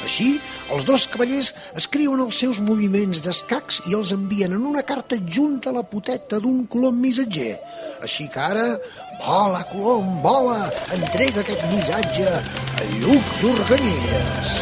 Així, 0.08 0.38
els 0.72 0.86
dos 0.88 1.04
cavallers 1.12 1.50
escriuen 1.76 2.22
els 2.24 2.38
seus 2.40 2.62
moviments 2.64 3.20
d'escacs 3.26 3.82
i 3.92 3.96
els 3.98 4.14
envien 4.16 4.54
en 4.56 4.64
una 4.70 4.86
carta 4.88 5.18
junta 5.20 5.68
a 5.68 5.76
la 5.76 5.84
poteta 5.84 6.40
d'un 6.40 6.62
colom 6.72 6.96
missatger. 7.04 7.58
Així 8.00 8.30
que 8.32 8.40
ara, 8.40 8.64
vola, 9.26 9.66
colom, 9.68 10.14
vola, 10.24 10.70
entrega 10.96 11.44
aquest 11.44 11.66
missatge 11.74 12.24
a 12.32 12.88
Lluc 13.02 13.34
d'Urganyelles. 13.42 14.54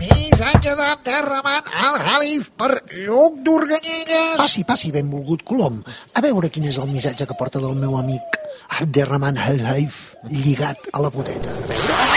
Missatge 0.00 0.78
d'Abderrahman 0.80 1.68
al-Halif 1.90 2.54
per 2.56 2.70
Lluc 3.02 3.42
d'Urganyelles. 3.44 4.40
Passi, 4.40 4.64
passi, 4.64 4.94
benvolgut 4.96 5.44
colom. 5.44 5.82
A 6.16 6.24
veure 6.24 6.48
quin 6.48 6.72
és 6.72 6.80
el 6.80 6.88
missatge 6.88 7.28
que 7.28 7.36
porta 7.36 7.60
del 7.60 7.76
meu 7.76 8.00
amic 8.00 8.40
Abderrahman 8.80 9.36
al-Halif 9.36 10.14
lligat 10.32 10.88
a 10.94 11.04
la 11.04 11.12
poteta. 11.12 11.52
A 11.52 11.68
veure. 11.74 12.09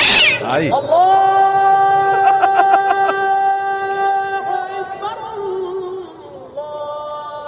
Ai. 0.43 0.69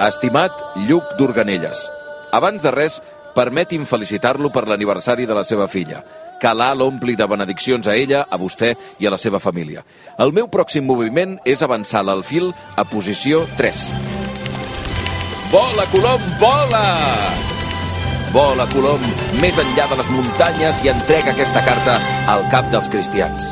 Estimat 0.06 0.52
Lluc 0.88 1.16
d'Urganelles, 1.18 1.88
abans 2.36 2.62
de 2.64 2.72
res, 2.72 3.00
permeti'm 3.36 3.88
felicitar-lo 3.90 4.52
per 4.54 4.68
l'aniversari 4.70 5.26
de 5.26 5.36
la 5.36 5.44
seva 5.44 5.68
filla. 5.68 6.04
Que 6.40 6.52
Alà 6.52 6.74
l'ompli 6.76 7.16
de 7.16 7.28
benediccions 7.32 7.88
a 7.88 7.96
ella, 7.96 8.26
a 8.30 8.38
vostè 8.38 8.74
i 9.00 9.08
a 9.08 9.12
la 9.12 9.20
seva 9.20 9.40
família. 9.40 9.86
El 10.20 10.36
meu 10.36 10.52
pròxim 10.52 10.86
moviment 10.86 11.40
és 11.48 11.64
avançar 11.64 12.04
l'alfil 12.04 12.52
a 12.76 12.84
posició 12.84 13.46
3. 13.58 13.90
Vola, 15.52 15.88
Colom, 15.92 16.32
vola! 16.40 16.86
Vola, 16.86 17.55
Colom, 18.36 19.00
més 19.40 19.56
enllà 19.62 19.86
de 19.88 19.96
les 19.96 20.08
muntanyes 20.12 20.82
i 20.84 20.90
entrega 20.92 21.32
aquesta 21.32 21.62
carta 21.64 21.94
al 22.28 22.42
cap 22.52 22.66
dels 22.74 22.90
cristians. 22.92 23.46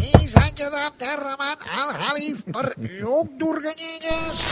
Missatge 0.00 0.66
d'Abderrahman 0.72 1.62
al-Halif 1.84 2.40
per 2.50 2.64
Lluc 2.82 3.36
d'Urganyelles. 3.38 4.42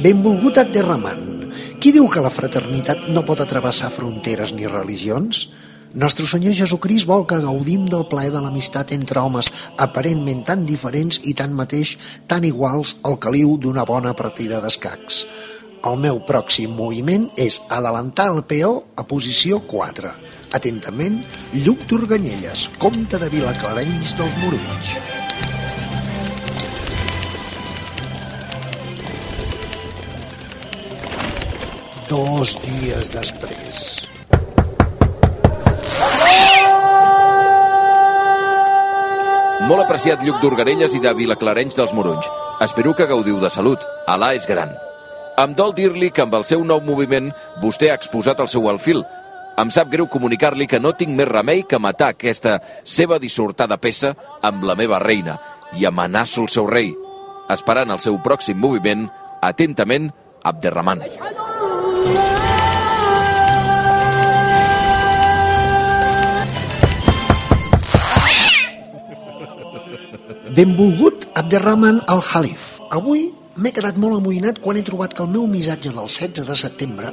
Benvolgut 0.00 0.62
Abderrahman. 0.64 1.52
Qui 1.76 1.92
diu 1.92 2.08
que 2.08 2.24
la 2.24 2.32
fraternitat 2.32 3.04
no 3.12 3.26
pot 3.28 3.44
atrevessar 3.44 3.92
fronteres 3.92 4.56
ni 4.56 4.64
religions? 4.64 5.44
Nostre 5.92 6.24
Senyor 6.24 6.54
Jesucrist 6.56 7.04
vol 7.04 7.26
que 7.28 7.36
gaudim 7.44 7.84
del 7.84 8.06
plaer 8.08 8.30
de 8.32 8.40
l'amistat 8.40 8.94
entre 8.96 9.20
homes 9.20 9.50
aparentment 9.76 10.40
tan 10.48 10.64
diferents 10.64 11.18
i 11.28 11.34
tan 11.36 11.52
mateix 11.52 11.98
tan 12.30 12.46
iguals 12.48 12.94
al 13.04 13.18
caliu 13.20 13.58
d'una 13.60 13.84
bona 13.84 14.14
partida 14.16 14.62
d'escacs. 14.64 15.26
El 15.84 15.98
meu 16.00 16.22
pròxim 16.24 16.72
moviment 16.78 17.26
és 17.36 17.58
adelantar 17.68 18.30
el 18.32 18.40
peó 18.48 18.72
a 18.96 19.04
posició 19.04 19.60
4. 19.68 20.14
Atentament, 20.56 21.18
Lluc 21.60 21.84
d'Urganyelles, 21.90 22.70
comte 22.80 23.20
de 23.20 23.28
Vilaclarenys 23.34 24.16
dels 24.16 24.38
Morulls. 24.40 24.96
Dos 32.08 32.56
dies 32.64 33.12
després. 33.12 33.91
Molt 39.72 39.86
apreciat 39.86 40.20
Lluc 40.20 40.36
d'Urgarelles 40.42 40.92
i 40.92 40.98
de 41.00 41.10
Vilaclarenys 41.16 41.78
dels 41.78 41.94
Morunys. 41.96 42.26
Espero 42.60 42.90
que 42.92 43.06
gaudiu 43.08 43.38
de 43.40 43.48
salut. 43.48 43.80
Alà 44.04 44.34
és 44.36 44.44
gran. 44.44 44.68
Em 45.40 45.54
dol 45.56 45.72
dir-li 45.72 46.10
que 46.12 46.26
amb 46.26 46.36
el 46.36 46.44
seu 46.44 46.60
nou 46.60 46.82
moviment 46.84 47.30
vostè 47.62 47.88
ha 47.88 47.96
exposat 47.96 48.42
el 48.44 48.50
seu 48.52 48.68
alfil. 48.68 49.00
Em 49.56 49.72
sap 49.72 49.88
greu 49.88 50.10
comunicar-li 50.12 50.68
que 50.68 50.76
no 50.76 50.92
tinc 50.92 51.16
més 51.16 51.30
remei 51.30 51.64
que 51.64 51.80
matar 51.80 52.10
aquesta 52.12 52.58
seva 52.84 53.16
dissortada 53.16 53.80
peça 53.80 54.12
amb 54.44 54.68
la 54.68 54.76
meva 54.76 55.00
reina 55.00 55.38
i 55.80 55.88
amenaço 55.88 56.44
el 56.44 56.52
seu 56.52 56.68
rei, 56.68 56.92
esperant 57.48 57.96
el 57.96 58.04
seu 58.04 58.20
pròxim 58.20 58.60
moviment, 58.60 59.08
atentament, 59.40 60.12
Abderrahman. 60.44 61.00
Benvolgut 70.52 71.30
Abderrahman 71.32 72.02
al-Halif. 72.12 72.82
Avui 72.92 73.30
m'he 73.56 73.70
quedat 73.72 73.96
molt 73.96 74.18
amoïnat 74.18 74.58
quan 74.60 74.76
he 74.76 74.82
trobat 74.84 75.14
que 75.16 75.22
el 75.24 75.30
meu 75.32 75.46
missatge 75.48 75.88
del 75.94 76.10
16 76.12 76.44
de 76.44 76.56
setembre, 76.60 77.12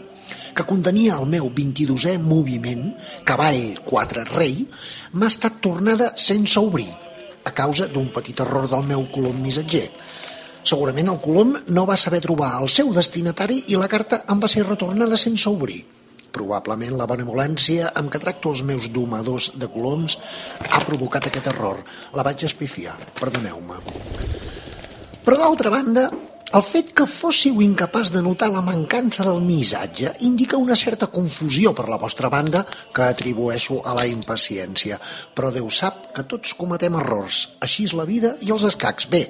que 0.52 0.66
contenia 0.68 1.16
el 1.16 1.30
meu 1.32 1.48
22è 1.48 2.18
moviment, 2.20 2.90
cavall 3.24 3.80
4 3.86 4.26
rei, 4.34 4.66
m'ha 5.14 5.30
estat 5.32 5.62
tornada 5.64 6.10
sense 6.20 6.60
obrir, 6.60 6.90
a 7.48 7.54
causa 7.56 7.88
d'un 7.88 8.10
petit 8.12 8.44
error 8.44 8.68
del 8.68 8.84
meu 8.90 9.06
colom 9.08 9.40
missatger. 9.40 9.86
Segurament 10.60 11.08
el 11.08 11.22
colom 11.24 11.56
no 11.72 11.86
va 11.88 11.96
saber 11.96 12.20
trobar 12.26 12.58
el 12.60 12.68
seu 12.68 12.92
destinatari 12.92 13.64
i 13.72 13.80
la 13.80 13.88
carta 13.88 14.26
em 14.28 14.44
va 14.44 14.52
ser 14.52 14.68
retornada 14.68 15.16
sense 15.16 15.48
obrir. 15.48 15.86
Probablement 16.36 16.98
la 17.00 17.08
benevolència 17.10 17.92
amb 18.00 18.12
què 18.14 18.22
tracto 18.22 18.54
els 18.54 18.64
meus 18.68 18.90
domadors 18.94 19.52
de 19.60 19.70
coloms 19.74 20.18
ha 20.70 20.82
provocat 20.86 21.30
aquest 21.30 21.52
error. 21.54 21.84
La 22.16 22.26
vaig 22.28 22.46
espifiar, 22.48 22.98
perdoneu-me. 23.20 23.80
Però 25.26 25.38
d'altra 25.38 25.72
banda, 25.74 26.10
el 26.50 26.64
fet 26.66 26.88
que 26.98 27.06
fóssiu 27.06 27.60
incapaç 27.62 28.10
de 28.10 28.24
notar 28.26 28.48
la 28.50 28.64
mancança 28.66 29.22
del 29.28 29.38
missatge 29.46 30.16
indica 30.26 30.58
una 30.58 30.74
certa 30.74 31.06
confusió 31.14 31.76
per 31.78 31.86
la 31.92 32.00
vostra 32.02 32.32
banda 32.34 32.64
que 32.66 33.06
atribueixo 33.06 33.78
a 33.86 33.94
la 33.94 34.08
impaciència. 34.10 34.98
Però 35.38 35.52
Déu 35.54 35.70
sap 35.70 36.08
que 36.16 36.26
tots 36.26 36.56
cometem 36.58 36.98
errors. 36.98 37.44
Així 37.62 37.86
és 37.86 37.94
la 37.94 38.08
vida 38.10 38.34
i 38.42 38.50
els 38.56 38.66
escacs. 38.66 39.06
Bé, 39.14 39.28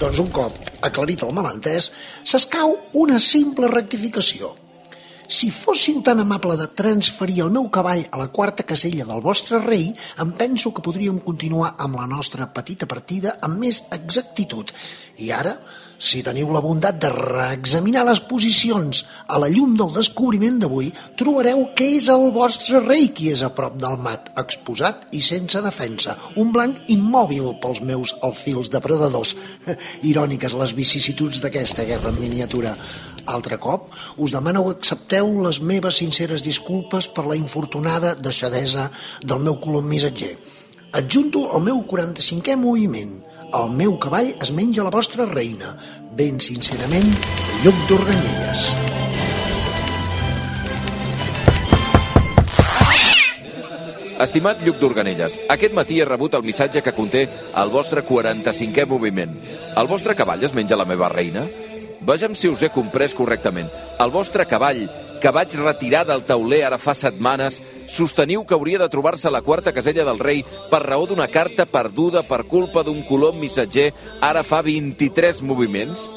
doncs 0.00 0.24
un 0.24 0.32
cop 0.32 0.56
aclarit 0.88 1.20
el 1.28 1.36
malentès, 1.36 1.92
s'escau 2.24 2.78
una 3.04 3.20
simple 3.20 3.68
rectificació. 3.68 4.54
Si 5.32 5.48
fóssiu 5.48 6.02
tan 6.04 6.18
amable 6.20 6.58
de 6.60 6.66
transferir 6.76 7.38
el 7.40 7.52
meu 7.54 7.70
cavall 7.72 8.02
a 8.12 8.18
la 8.20 8.26
quarta 8.36 8.66
casella 8.68 9.06
del 9.08 9.22
vostre 9.24 9.62
rei, 9.62 9.86
em 10.20 10.32
penso 10.36 10.72
que 10.76 10.84
podríem 10.84 11.22
continuar 11.24 11.70
amb 11.80 11.96
la 11.96 12.04
nostra 12.10 12.50
petita 12.52 12.88
partida 12.90 13.38
amb 13.40 13.56
més 13.64 13.78
exactitud. 13.96 14.74
I 15.24 15.30
ara, 15.32 15.54
si 16.02 16.18
teniu 16.26 16.48
la 16.50 16.60
bondat 16.64 16.96
de 16.98 17.08
reexaminar 17.14 18.02
les 18.08 18.20
posicions 18.26 19.04
a 19.30 19.38
la 19.38 19.46
llum 19.52 19.76
del 19.78 19.92
descobriment 19.94 20.58
d'avui, 20.58 20.88
trobareu 21.20 21.68
que 21.78 21.86
és 21.98 22.08
el 22.10 22.24
vostre 22.34 22.80
rei 22.82 23.12
qui 23.14 23.30
és 23.30 23.44
a 23.46 23.52
prop 23.54 23.76
del 23.78 23.94
mat, 24.02 24.32
exposat 24.42 25.06
i 25.14 25.22
sense 25.22 25.62
defensa, 25.62 26.16
un 26.42 26.50
blanc 26.54 26.80
immòbil 26.90 27.52
pels 27.62 27.84
meus 27.86 28.16
alfils 28.26 28.72
depredadors. 28.74 29.36
Iròniques 30.10 30.58
les 30.58 30.74
vicissituds 30.74 31.44
d'aquesta 31.44 31.86
guerra 31.86 32.10
en 32.10 32.18
miniatura. 32.18 32.74
Altre 33.30 33.60
cop, 33.62 33.92
us 34.18 34.34
demano 34.34 34.64
que 34.66 34.74
accepteu 34.80 35.30
les 35.46 35.62
meves 35.62 36.02
sinceres 36.02 36.42
disculpes 36.42 37.06
per 37.14 37.28
la 37.28 37.38
infortunada 37.38 38.16
deixadesa 38.18 38.90
del 39.22 39.38
meu 39.38 39.60
colom 39.62 39.86
missatger. 39.86 40.34
Adjunto 40.98 41.46
el 41.56 41.62
meu 41.64 41.86
45è 41.88 42.58
moviment. 42.58 43.20
El 43.52 43.68
meu 43.76 43.98
cavall 44.00 44.30
es 44.40 44.48
menja 44.56 44.80
la 44.80 44.90
vostra 44.92 45.26
reina. 45.28 45.74
Ben 46.16 46.38
sincerament, 46.40 47.10
Lluc 47.60 47.82
d'Organyelles. 47.90 48.62
Estimat 54.24 54.62
Lluc 54.64 54.80
d'Organelles, 54.80 55.36
aquest 55.52 55.76
matí 55.76 56.00
he 56.00 56.08
rebut 56.08 56.32
el 56.38 56.46
missatge 56.48 56.80
que 56.80 56.96
conté 56.96 57.26
el 57.60 57.74
vostre 57.74 58.06
45è 58.08 58.88
moviment. 58.88 59.36
El 59.76 59.90
vostre 59.90 60.16
cavall 60.16 60.48
es 60.48 60.56
menja 60.56 60.78
la 60.80 60.88
meva 60.88 61.12
reina? 61.12 61.44
Vejam 62.00 62.32
si 62.32 62.48
us 62.48 62.64
he 62.64 62.72
comprès 62.72 63.12
correctament. 63.12 63.68
El 64.00 64.16
vostre 64.16 64.48
cavall, 64.48 64.86
que 65.22 65.30
vaig 65.30 65.54
retirar 65.54 66.02
del 66.02 66.24
tauler 66.26 66.64
ara 66.66 66.80
fa 66.82 66.96
setmanes, 66.98 67.60
sosteniu 67.86 68.42
que 68.42 68.56
hauria 68.56 68.80
de 68.82 68.88
trobar-se 68.90 69.30
la 69.30 69.42
quarta 69.46 69.70
casella 69.72 70.02
del 70.04 70.18
rei 70.18 70.42
per 70.70 70.82
raó 70.82 71.06
d'una 71.06 71.28
carta 71.30 71.62
perduda 71.64 72.24
per 72.26 72.42
culpa 72.50 72.82
d'un 72.82 73.04
colom 73.06 73.38
missatger 73.38 73.92
ara 74.20 74.42
fa 74.42 74.62
23 74.66 75.44
moviments? 75.46 76.08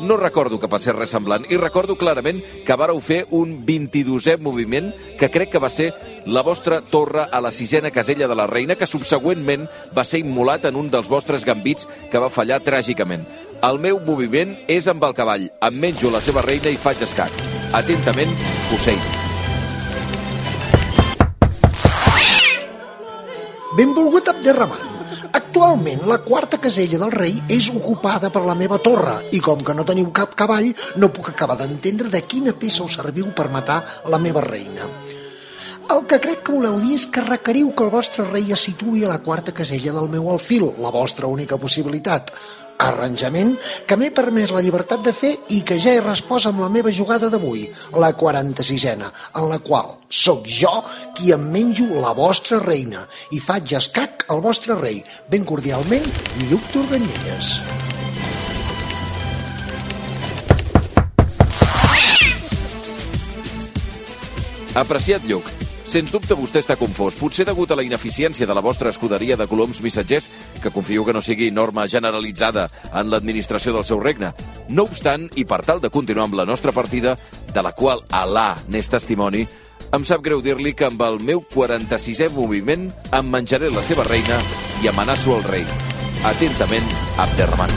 No 0.00 0.16
recordo 0.16 0.60
que 0.62 0.70
passés 0.70 0.94
res 0.94 1.10
semblant 1.12 1.44
i 1.50 1.58
recordo 1.58 1.98
clarament 1.98 2.38
que 2.64 2.76
vareu 2.78 3.02
fer 3.04 3.24
un 3.34 3.58
22è 3.66 4.38
moviment 4.40 4.92
que 5.18 5.28
crec 5.28 5.52
que 5.52 5.60
va 5.60 5.68
ser 5.68 5.90
la 6.24 6.44
vostra 6.46 6.80
torre 6.80 7.26
a 7.30 7.42
la 7.44 7.52
sisena 7.52 7.90
casella 7.90 8.30
de 8.30 8.38
la 8.38 8.46
reina 8.46 8.78
que 8.78 8.86
subsegüentment 8.86 9.66
va 9.92 10.06
ser 10.06 10.22
immolat 10.22 10.70
en 10.70 10.78
un 10.78 10.88
dels 10.88 11.10
vostres 11.10 11.44
gambits 11.44 11.88
que 12.12 12.22
va 12.22 12.32
fallar 12.32 12.62
tràgicament. 12.62 13.26
El 13.58 13.82
meu 13.82 13.98
moviment 13.98 14.54
és 14.70 14.86
amb 14.86 15.02
el 15.02 15.18
cavall. 15.18 15.50
Em 15.60 15.80
menjo 15.82 16.14
la 16.14 16.22
seva 16.22 16.46
reina 16.46 16.70
i 16.70 16.78
faig 16.78 17.02
escac. 17.02 17.47
Atentament, 17.72 18.32
Hussein. 18.72 18.96
Benvolgut 23.76 24.28
Abderrahman. 24.32 24.96
Actualment, 25.36 26.06
la 26.08 26.16
quarta 26.24 26.56
casella 26.56 26.96
del 26.96 27.12
rei 27.12 27.36
és 27.52 27.68
ocupada 27.68 28.32
per 28.32 28.46
la 28.48 28.56
meva 28.56 28.80
torre 28.80 29.18
i 29.36 29.42
com 29.44 29.60
que 29.60 29.76
no 29.76 29.84
teniu 29.84 30.08
cap 30.16 30.32
cavall, 30.32 30.72
no 30.96 31.12
puc 31.12 31.28
acabar 31.28 31.58
d'entendre 31.60 32.08
de 32.08 32.24
quina 32.24 32.56
peça 32.56 32.86
us 32.88 32.96
serviu 32.96 33.28
per 33.36 33.50
matar 33.52 33.82
la 34.08 34.16
meva 34.16 34.40
reina. 34.40 34.88
El 35.88 36.02
que 36.04 36.18
crec 36.20 36.42
que 36.44 36.52
voleu 36.52 36.74
dir 36.82 36.98
és 36.98 37.06
que 37.08 37.22
requeriu 37.24 37.70
que 37.72 37.84
el 37.86 37.88
vostre 37.88 38.26
rei 38.26 38.50
es 38.52 38.60
situï 38.66 39.06
a 39.06 39.08
la 39.08 39.22
quarta 39.24 39.54
casella 39.56 39.94
del 39.96 40.08
meu 40.12 40.26
alfil, 40.28 40.66
la 40.84 40.90
vostra 40.92 41.30
única 41.32 41.56
possibilitat. 41.56 42.28
Arranjament 42.84 43.54
que 43.88 43.96
m'he 43.96 44.10
permès 44.12 44.52
la 44.52 44.60
llibertat 44.62 45.00
de 45.06 45.14
fer 45.16 45.30
i 45.56 45.62
que 45.64 45.78
ja 45.80 45.94
he 45.96 46.02
respost 46.04 46.50
amb 46.50 46.60
la 46.60 46.68
meva 46.68 46.92
jugada 46.92 47.30
d'avui, 47.32 47.64
la 47.96 48.12
46a, 48.20 49.08
en 49.40 49.48
la 49.48 49.58
qual 49.64 49.94
sóc 50.08 50.44
jo 50.44 50.74
qui 51.16 51.32
em 51.32 51.48
menjo 51.56 51.88
la 52.04 52.12
vostra 52.12 52.60
reina 52.60 53.06
i 53.32 53.40
faig 53.40 53.72
escac 53.80 54.26
al 54.28 54.44
vostre 54.44 54.76
rei. 54.76 55.00
Ben 55.32 55.48
cordialment, 55.48 56.04
Lluc 56.50 56.68
d'Organyelles. 56.74 57.54
Apreciat 64.78 65.24
Lluc, 65.26 65.48
sens 65.88 66.12
dubte 66.12 66.36
vostè 66.36 66.60
està 66.60 66.76
confós, 66.76 67.16
potser 67.16 67.46
degut 67.48 67.70
a 67.72 67.76
la 67.78 67.84
ineficiència 67.86 68.46
de 68.46 68.54
la 68.54 68.62
vostra 68.64 68.90
escuderia 68.92 69.36
de 69.36 69.46
coloms 69.48 69.80
missatgers, 69.80 70.28
que 70.62 70.72
confio 70.74 71.04
que 71.04 71.14
no 71.16 71.22
sigui 71.24 71.50
norma 71.50 71.86
generalitzada 71.88 72.66
en 72.92 73.08
l'administració 73.08 73.72
del 73.72 73.86
seu 73.88 74.00
regne. 74.00 74.34
No 74.68 74.84
obstant, 74.84 75.28
i 75.40 75.46
per 75.48 75.62
tal 75.64 75.80
de 75.80 75.90
continuar 75.90 76.28
amb 76.28 76.36
la 76.36 76.46
nostra 76.48 76.72
partida, 76.76 77.16
de 77.54 77.64
la 77.64 77.72
qual 77.72 78.04
Alà 78.12 78.50
n'és 78.68 78.90
testimoni, 78.92 79.46
em 79.96 80.04
sap 80.04 80.20
greu 80.24 80.42
dir-li 80.44 80.74
que 80.76 80.84
amb 80.88 81.00
el 81.06 81.16
meu 81.24 81.40
46è 81.54 82.28
moviment 82.34 82.90
em 83.16 83.30
menjaré 83.32 83.72
la 83.72 83.82
seva 83.82 84.04
reina 84.04 84.36
i 84.84 84.92
amenaço 84.92 85.38
el 85.38 85.46
rei. 85.48 85.64
Atentament, 86.28 86.96
Abderrahman. 87.16 87.72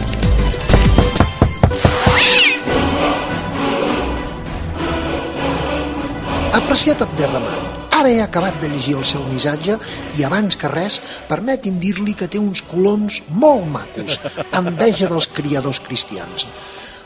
Apreciat 6.52 7.06
Abderrahman, 7.08 7.71
ara 8.02 8.10
he 8.10 8.22
acabat 8.22 8.56
de 8.58 8.70
llegir 8.72 8.96
el 8.98 9.06
seu 9.06 9.22
missatge 9.30 9.76
i 10.18 10.24
abans 10.26 10.56
que 10.58 10.70
res 10.72 10.98
permeti'm 11.30 11.78
dir-li 11.84 12.16
que 12.18 12.28
té 12.34 12.40
uns 12.42 12.64
coloms 12.66 13.20
molt 13.44 13.68
macos, 13.76 14.18
enveja 14.58 15.10
dels 15.12 15.28
criadors 15.30 15.80
cristians. 15.86 16.48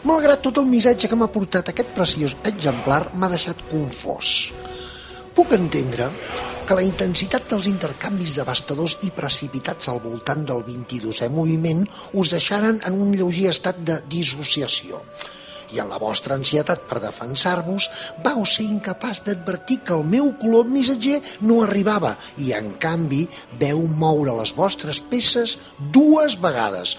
Malgrat 0.07 0.45
tot 0.45 0.61
el 0.61 0.69
missatge 0.71 1.09
que 1.11 1.19
m'ha 1.19 1.27
portat 1.33 1.73
aquest 1.73 1.91
preciós 1.97 2.37
exemplar 2.47 3.01
m'ha 3.11 3.31
deixat 3.33 3.65
confós. 3.67 4.53
Puc 5.35 5.51
entendre 5.59 6.07
que 6.65 6.77
la 6.79 6.85
intensitat 6.87 7.49
dels 7.51 7.67
intercanvis 7.67 8.39
devastadors 8.39 8.95
i 9.03 9.11
precipitats 9.17 9.91
al 9.91 9.99
voltant 9.99 10.47
del 10.47 10.63
22è 10.63 11.27
moviment 11.27 11.83
us 12.13 12.31
deixaren 12.37 12.79
en 12.87 13.01
un 13.03 13.11
lleuger 13.19 13.49
estat 13.51 13.83
de 13.83 13.99
dissociació 14.07 15.03
i 15.75 15.81
en 15.83 15.91
la 15.91 15.99
vostra 16.01 16.37
ansietat 16.39 16.85
per 16.89 17.01
defensar-vos 17.03 17.89
vau 18.23 18.45
ser 18.47 18.65
incapaç 18.69 19.21
d'advertir 19.25 19.81
que 19.83 19.95
el 19.97 20.05
meu 20.07 20.31
color 20.39 20.71
missatger 20.71 21.19
no 21.43 21.61
arribava 21.65 22.15
i, 22.37 22.53
en 22.55 22.73
canvi, 22.79 23.25
veu 23.59 23.83
moure 23.87 24.35
les 24.39 24.55
vostres 24.55 25.01
peces 25.03 25.57
dues 25.91 26.39
vegades, 26.41 26.95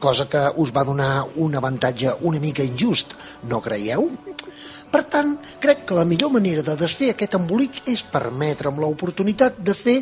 cosa 0.00 0.26
que 0.28 0.42
us 0.56 0.72
va 0.76 0.84
donar 0.84 1.26
un 1.36 1.56
avantatge 1.56 2.16
una 2.26 2.40
mica 2.40 2.64
injust, 2.64 3.16
no 3.48 3.60
creieu? 3.64 4.10
Per 4.90 5.04
tant, 5.06 5.36
crec 5.62 5.84
que 5.86 5.94
la 5.94 6.04
millor 6.08 6.32
manera 6.34 6.64
de 6.66 6.74
desfer 6.74 7.12
aquest 7.12 7.36
embolic 7.38 7.84
és 7.92 8.02
permetre'm 8.10 8.80
l'oportunitat 8.82 9.60
de 9.62 9.74
fer 9.76 10.00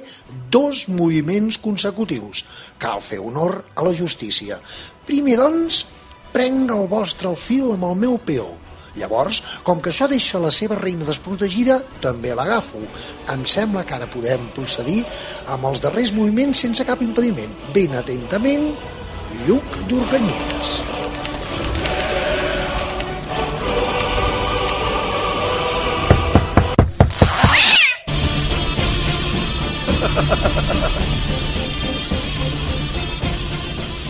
dos 0.55 0.87
moviments 0.89 1.59
consecutius. 1.61 2.47
Cal 2.81 3.03
fer 3.05 3.21
honor 3.21 3.61
a 3.77 3.85
la 3.85 3.93
justícia. 3.93 4.57
Primer, 5.05 5.37
doncs, 5.43 5.83
prenc 6.33 6.73
el 6.75 6.89
vostre 6.91 7.35
fil 7.37 7.73
amb 7.75 7.87
el 7.91 7.95
meu 8.07 8.19
peó. 8.19 8.49
Llavors, 8.99 9.43
com 9.63 9.81
que 9.81 9.93
això 9.93 10.09
deixa 10.11 10.41
la 10.43 10.51
seva 10.55 10.79
reina 10.79 11.07
desprotegida, 11.07 11.79
també 12.03 12.35
l'agafo. 12.35 12.81
Em 13.33 13.45
sembla 13.47 13.85
que 13.87 13.95
ara 13.95 14.11
podem 14.11 14.49
procedir 14.57 15.05
amb 15.55 15.69
els 15.71 15.83
darrers 15.85 16.13
moviments 16.17 16.65
sense 16.67 16.87
cap 16.89 17.03
impediment. 17.05 17.55
Ben 17.75 17.95
atentament, 17.99 18.73
Lluc 19.47 19.79
d'Organyeres. 19.91 20.79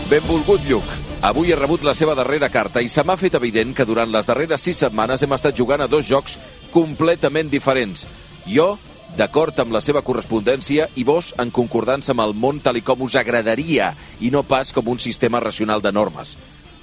Benvolgut 0.09 0.65
Lluc. 0.65 1.08
Avui 1.21 1.51
he 1.51 1.55
rebut 1.57 1.81
la 1.83 1.91
seva 1.91 2.13
darrera 2.15 2.47
carta 2.47 2.79
i 2.79 2.87
se 2.87 3.03
m'ha 3.03 3.17
fet 3.19 3.33
evident 3.35 3.73
que 3.75 3.83
durant 3.83 4.07
les 4.07 4.27
darreres 4.27 4.61
sis 4.63 4.77
setmanes 4.79 5.19
hem 5.25 5.33
estat 5.35 5.57
jugant 5.57 5.81
a 5.83 5.87
dos 5.91 6.07
jocs 6.07 6.37
completament 6.71 7.49
diferents. 7.51 8.05
Jo, 8.47 8.77
d'acord 9.19 9.59
amb 9.59 9.75
la 9.75 9.81
seva 9.83 9.99
correspondència, 9.99 10.87
i 10.95 11.03
vos 11.03 11.33
en 11.43 11.51
concordança 11.51 12.15
amb 12.15 12.23
el 12.23 12.31
món 12.31 12.63
tal 12.63 12.79
i 12.79 12.85
com 12.87 13.03
us 13.03 13.19
agradaria 13.19 13.91
i 14.23 14.31
no 14.31 14.45
pas 14.47 14.71
com 14.71 14.87
un 14.87 15.03
sistema 15.03 15.43
racional 15.43 15.83
de 15.83 15.91
normes. 15.91 16.37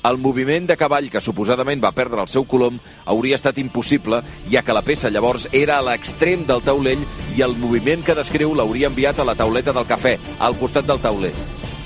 El 0.05 0.21
moviment 0.21 0.69
de 0.69 0.77
cavall 0.77 1.09
que 1.11 1.25
suposadament 1.25 1.81
va 1.81 1.97
perdre 1.97 2.21
el 2.21 2.29
seu 2.29 2.45
colom 2.45 2.77
hauria 3.09 3.41
estat 3.41 3.57
impossible, 3.59 4.21
ja 4.53 4.61
que 4.63 4.77
la 4.77 4.85
peça 4.85 5.09
llavors 5.09 5.49
era 5.51 5.81
a 5.81 5.87
l'extrem 5.89 6.45
del 6.45 6.61
taulell 6.61 7.09
i 7.35 7.43
el 7.43 7.57
moviment 7.57 8.05
que 8.05 8.15
descriu 8.21 8.53
l'hauria 8.53 8.93
enviat 8.93 9.19
a 9.19 9.27
la 9.33 9.35
tauleta 9.35 9.73
del 9.73 9.89
cafè, 9.89 10.19
al 10.39 10.61
costat 10.61 10.85
del 10.85 11.01
tauler. 11.01 11.33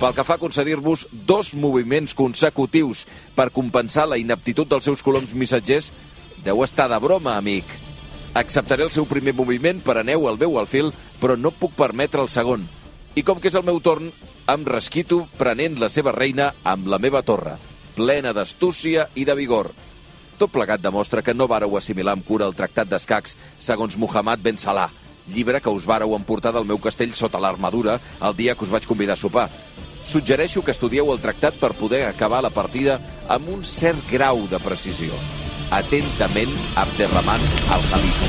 Pel 0.00 0.14
que 0.16 0.24
fa 0.24 0.38
a 0.38 0.40
concedir-vos 0.40 1.02
dos 1.12 1.50
moviments 1.52 2.14
consecutius 2.16 3.02
per 3.36 3.50
compensar 3.52 4.06
la 4.08 4.16
inaptitud 4.16 4.64
dels 4.64 4.86
seus 4.88 5.02
coloms 5.04 5.34
missatgers, 5.36 5.90
deu 6.40 6.62
estar 6.64 6.86
de 6.88 6.96
broma, 7.04 7.34
amic. 7.36 7.68
Acceptaré 8.32 8.86
el 8.86 8.92
seu 8.94 9.04
primer 9.04 9.34
moviment 9.36 9.82
per 9.84 9.98
aneu 10.00 10.24
al 10.24 10.38
meu 10.40 10.56
al 10.56 10.70
fil, 10.72 10.88
però 11.20 11.36
no 11.36 11.52
puc 11.52 11.74
permetre 11.76 12.24
el 12.24 12.30
segon. 12.32 12.64
I 13.12 13.20
com 13.28 13.42
que 13.42 13.50
és 13.52 13.58
el 13.60 13.66
meu 13.66 13.76
torn, 13.84 14.08
em 14.48 14.64
resquito 14.64 15.26
prenent 15.36 15.76
la 15.82 15.90
seva 15.92 16.16
reina 16.16 16.54
amb 16.64 16.88
la 16.88 16.98
meva 16.98 17.20
torre, 17.20 17.58
plena 17.92 18.32
d'astúcia 18.32 19.10
i 19.20 19.26
de 19.28 19.36
vigor. 19.36 19.68
Tot 20.40 20.48
plegat 20.48 20.80
demostra 20.80 21.20
que 21.20 21.36
no 21.36 21.50
vareu 21.50 21.76
assimilar 21.76 22.16
amb 22.16 22.24
cura 22.24 22.48
el 22.48 22.56
tractat 22.56 22.88
d'escacs 22.88 23.36
segons 23.60 24.00
Muhammad 24.00 24.40
Ben 24.40 24.56
Salah, 24.56 24.88
llibre 25.28 25.60
que 25.60 25.68
us 25.68 25.84
vareu 25.84 26.16
emportar 26.16 26.56
del 26.56 26.64
meu 26.64 26.80
castell 26.80 27.12
sota 27.12 27.36
l'armadura 27.36 28.00
el 28.24 28.32
dia 28.40 28.56
que 28.56 28.64
us 28.64 28.72
vaig 28.72 28.88
convidar 28.88 29.20
a 29.20 29.20
sopar. 29.20 29.50
Suggereixo 30.10 30.64
que 30.66 30.72
estudieu 30.74 31.12
el 31.12 31.20
tractat 31.22 31.54
per 31.60 31.70
poder 31.78 32.00
acabar 32.08 32.40
la 32.42 32.50
partida 32.50 32.96
amb 33.30 33.46
un 33.52 33.62
cert 33.62 34.02
grau 34.10 34.42
de 34.50 34.58
precisió. 34.58 35.14
Atentament, 35.70 36.50
Abderrahman 36.74 37.46
al-Khalifa. 37.70 38.26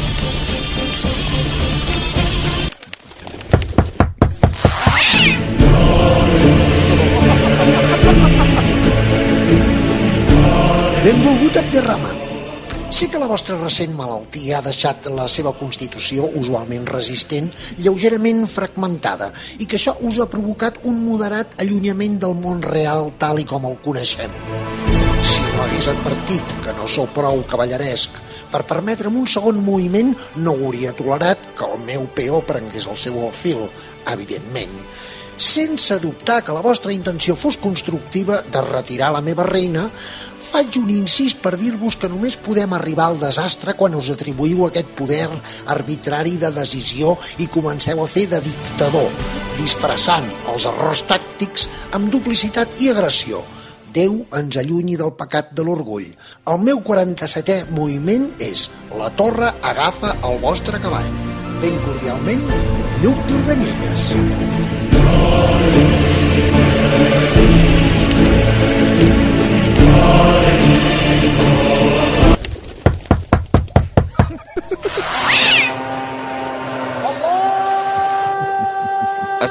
Benvolgut 11.01 11.63
Abderrahman. 11.65 12.20
Sé 12.91 13.08
que 13.08 13.19
la 13.21 13.27
vostra 13.32 13.56
recent 13.56 13.93
malaltia 13.95 14.58
ha 14.58 14.63
deixat 14.65 15.06
la 15.15 15.23
seva 15.32 15.54
constitució, 15.56 16.25
usualment 16.36 16.84
resistent, 16.89 17.45
lleugerament 17.80 18.41
fragmentada 18.51 19.30
i 19.63 19.65
que 19.65 19.77
això 19.77 19.93
us 20.10 20.19
ha 20.19 20.27
provocat 20.34 20.82
un 20.89 20.97
moderat 21.06 21.56
allunyament 21.63 22.17
del 22.19 22.36
món 22.41 22.60
real 22.65 23.13
tal 23.21 23.39
i 23.39 23.47
com 23.47 23.69
el 23.69 23.77
coneixem. 23.86 24.36
Si 25.23 25.45
no 25.45 25.63
hagués 25.63 25.88
advertit 25.93 26.51
que 26.65 26.75
no 26.82 26.89
sou 26.97 27.08
prou 27.15 27.39
cavalleresc 27.47 28.19
per 28.51 28.65
permetre'm 28.67 29.21
un 29.23 29.32
segon 29.38 29.63
moviment, 29.63 30.12
no 30.43 30.58
hauria 30.60 30.91
tolerat 30.91 31.47
que 31.56 31.71
el 31.71 31.80
meu 31.88 32.10
peó 32.12 32.43
prengués 32.43 32.91
el 32.91 32.99
seu 32.99 33.23
fil, 33.32 33.69
evidentment 34.12 34.75
sense 35.41 35.97
dubtar 35.99 36.43
que 36.45 36.54
la 36.54 36.62
vostra 36.62 36.93
intenció 36.93 37.36
fos 37.36 37.58
constructiva 37.58 38.43
de 38.54 38.62
retirar 38.62 39.10
la 39.12 39.23
meva 39.25 39.43
reina, 39.43 39.88
faig 40.41 40.77
un 40.77 40.89
incís 40.93 41.34
per 41.34 41.56
dir-vos 41.58 41.97
que 41.97 42.10
només 42.10 42.38
podem 42.38 42.73
arribar 42.77 43.08
al 43.10 43.17
desastre 43.19 43.73
quan 43.77 43.95
us 43.97 44.12
atribuïu 44.13 44.67
aquest 44.67 44.91
poder 44.97 45.27
arbitrari 45.73 46.36
de 46.41 46.51
decisió 46.54 47.15
i 47.41 47.49
comenceu 47.49 48.04
a 48.04 48.08
fer 48.10 48.27
de 48.30 48.41
dictador, 48.45 49.10
disfressant 49.58 50.30
els 50.54 50.67
errors 50.69 51.01
tàctics 51.10 51.67
amb 51.97 52.13
duplicitat 52.13 52.77
i 52.80 52.91
agressió. 52.93 53.41
Déu 53.91 54.21
ens 54.38 54.56
allunyi 54.62 54.95
del 54.95 55.12
pecat 55.19 55.51
de 55.58 55.65
l'orgull. 55.67 56.08
El 56.47 56.62
meu 56.63 56.80
47è 56.86 57.65
moviment 57.75 58.30
és 58.39 58.69
La 58.95 59.10
torre 59.17 59.51
agafa 59.73 60.13
el 60.21 60.39
vostre 60.45 60.80
cavall. 60.80 61.12
Ben 61.62 61.75
cordialment, 61.84 62.47
Lluc 63.01 63.27
d'Organyelles. 63.27 64.80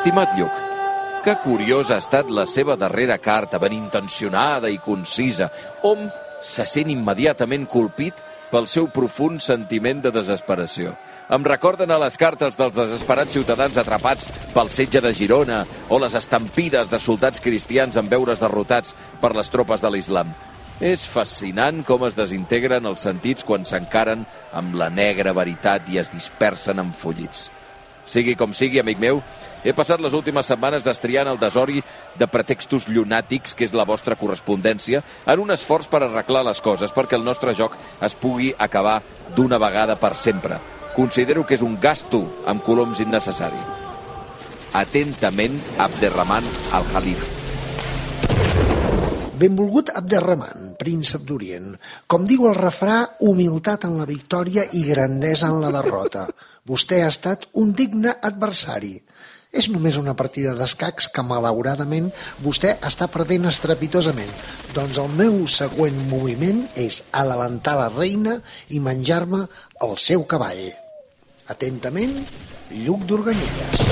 Estimat 0.01 0.33
Lluc, 0.39 0.55
que 1.23 1.35
curiosa 1.43 1.95
ha 1.95 2.01
estat 2.01 2.31
la 2.33 2.47
seva 2.49 2.75
darrera 2.81 3.19
carta, 3.21 3.59
ben 3.61 3.75
intencionada 3.77 4.71
i 4.73 4.79
concisa. 4.81 5.51
Hom 5.85 6.07
se 6.41 6.65
sent 6.65 6.89
immediatament 6.89 7.67
colpit 7.69 8.23
pel 8.51 8.67
seu 8.67 8.89
profund 8.91 9.45
sentiment 9.45 10.01
de 10.03 10.11
desesperació. 10.15 10.95
Em 11.31 11.45
recorden 11.47 11.93
a 11.95 11.97
les 12.03 12.17
cartes 12.19 12.57
dels 12.59 12.75
desesperats 12.75 13.37
ciutadans 13.37 13.77
atrapats 13.79 14.27
pel 14.51 14.67
setge 14.67 14.99
de 14.99 15.13
Girona 15.15 15.61
o 15.87 16.01
les 16.03 16.17
estampides 16.19 16.89
de 16.91 16.99
soldats 16.99 17.39
cristians 17.45 17.95
en 18.01 18.09
veure's 18.11 18.43
derrotats 18.43 18.97
per 19.23 19.31
les 19.39 19.53
tropes 19.55 19.79
de 19.79 19.93
l'islam. 19.95 20.33
És 20.83 21.05
fascinant 21.07 21.85
com 21.87 22.03
es 22.09 22.17
desintegren 22.19 22.89
els 22.91 23.05
sentits 23.07 23.47
quan 23.47 23.63
s'encaren 23.63 24.25
amb 24.59 24.75
la 24.81 24.89
negra 24.91 25.31
veritat 25.37 25.87
i 25.95 26.01
es 26.03 26.11
dispersen 26.11 26.83
en 26.83 26.91
follits. 26.91 27.47
Sigui 28.11 28.35
com 28.35 28.51
sigui, 28.51 28.81
amic 28.83 28.99
meu, 28.99 29.23
he 29.63 29.71
passat 29.77 30.03
les 30.03 30.17
últimes 30.19 30.51
setmanes 30.51 30.83
destriant 30.83 31.31
el 31.31 31.39
desori 31.39 31.79
de 32.19 32.27
pretextos 32.27 32.89
llunàtics, 32.91 33.55
que 33.55 33.69
és 33.69 33.77
la 33.77 33.87
vostra 33.87 34.19
correspondència, 34.19 35.05
en 35.31 35.47
un 35.47 35.55
esforç 35.55 35.87
per 35.87 36.03
arreglar 36.09 36.43
les 36.51 36.59
coses 36.65 36.91
perquè 36.91 37.21
el 37.21 37.29
nostre 37.29 37.55
joc 37.55 37.79
es 38.03 38.19
pugui 38.19 38.51
acabar 38.59 38.99
d'una 39.37 39.63
vegada 39.63 39.95
per 39.95 40.17
sempre. 40.19 40.80
Considero 40.95 41.47
que 41.47 41.55
és 41.55 41.63
un 41.63 41.77
gasto 41.81 42.25
amb 42.51 42.65
coloms 42.67 42.99
innecessari. 43.03 43.61
Atentament, 44.75 45.61
Abderrahman 45.79 46.47
al-Khalif. 46.79 47.29
Benvolgut 49.41 49.89
Abderrahman, 49.97 50.75
príncep 50.77 51.23
d'Orient. 51.25 51.71
Com 52.11 52.27
diu 52.29 52.45
el 52.51 52.59
refrà, 52.59 52.99
humilitat 53.25 53.87
en 53.89 53.95
la 53.97 54.05
victòria 54.05 54.67
i 54.77 54.83
grandesa 54.85 55.49
en 55.49 55.63
la 55.63 55.71
derrota. 55.73 56.27
Vostè 56.69 57.01
ha 57.01 57.09
estat 57.09 57.47
un 57.63 57.73
digne 57.73 58.13
adversari. 58.21 58.99
És 59.51 59.67
només 59.67 59.97
una 59.99 60.15
partida 60.15 60.53
d'escacs 60.55 61.09
que, 61.11 61.23
malauradament, 61.27 62.11
vostè 62.45 62.77
està 62.87 63.09
perdent 63.11 63.49
estrepitosament. 63.51 64.31
Doncs 64.77 65.01
el 65.03 65.11
meu 65.19 65.41
següent 65.51 65.97
moviment 66.11 66.63
és 66.79 67.01
adelantar 67.11 67.75
la 67.81 67.89
reina 67.91 68.37
i 68.71 68.79
menjar-me 68.79 69.43
el 69.83 69.97
seu 69.99 70.23
cavall. 70.31 70.69
Atentament, 71.51 72.15
Lluc 72.71 73.03
d'Organyelles. 73.11 73.83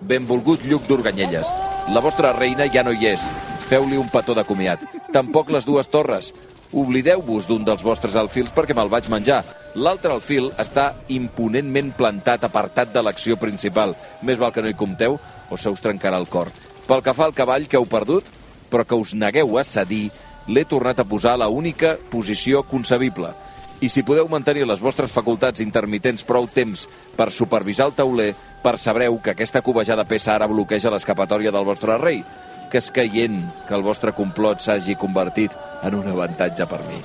Benvolgut 0.00 0.64
Lluc 0.64 0.88
d'Organyelles. 0.88 1.50
La 1.92 2.00
vostra 2.00 2.32
reina 2.32 2.70
ja 2.72 2.86
no 2.86 2.94
hi 2.96 3.12
és. 3.12 3.28
Feu-li 3.68 4.00
un 4.00 4.08
petó 4.08 4.32
de 4.34 4.46
comiat. 4.48 4.80
Tampoc 5.12 5.52
les 5.52 5.68
dues 5.68 5.92
torres. 5.92 6.32
Oblideu-vos 6.70 7.48
d'un 7.50 7.64
dels 7.66 7.82
vostres 7.82 8.14
alfils 8.14 8.52
perquè 8.54 8.76
me'l 8.78 8.90
vaig 8.90 9.08
menjar. 9.10 9.42
L'altre 9.74 10.12
alfil 10.14 10.52
està 10.62 10.92
imponentment 11.10 11.90
plantat, 11.98 12.44
apartat 12.46 12.92
de 12.94 13.02
l'acció 13.02 13.34
principal. 13.40 13.96
Més 14.22 14.38
val 14.38 14.52
que 14.54 14.62
no 14.62 14.70
hi 14.70 14.78
compteu 14.78 15.18
o 15.50 15.58
se 15.58 15.70
us 15.70 15.82
trencarà 15.82 16.20
el 16.22 16.28
cor. 16.30 16.52
Pel 16.86 17.02
que 17.02 17.14
fa 17.14 17.26
al 17.26 17.34
cavall 17.34 17.66
que 17.66 17.78
heu 17.78 17.86
perdut, 17.90 18.26
però 18.70 18.84
que 18.86 18.94
us 18.94 19.16
negueu 19.18 19.58
a 19.58 19.64
cedir, 19.66 20.12
l'he 20.46 20.64
tornat 20.64 21.02
a 21.02 21.06
posar 21.06 21.34
a 21.34 21.40
la 21.42 21.48
única 21.50 21.96
posició 22.10 22.62
concebible. 22.62 23.32
I 23.80 23.88
si 23.88 24.04
podeu 24.06 24.28
mantenir 24.30 24.66
les 24.68 24.82
vostres 24.82 25.10
facultats 25.10 25.62
intermitents 25.64 26.22
prou 26.28 26.46
temps 26.46 26.84
per 27.16 27.32
supervisar 27.34 27.88
el 27.88 27.96
tauler, 27.98 28.34
percebreu 28.62 29.18
que 29.24 29.32
aquesta 29.34 29.62
covejada 29.64 30.06
peça 30.06 30.36
ara 30.36 30.46
bloqueja 30.46 30.92
l'escapatòria 30.92 31.50
del 31.50 31.66
vostre 31.66 31.98
rei, 31.98 32.22
que 32.70 32.78
és 32.78 32.92
caient 32.94 33.40
que 33.66 33.74
el 33.74 33.82
vostre 33.82 34.14
complot 34.14 34.62
s'hagi 34.62 34.94
convertit 35.00 35.56
en 35.82 35.96
un 35.98 36.08
avantatge 36.08 36.66
per 36.70 36.80
mi. 36.88 37.00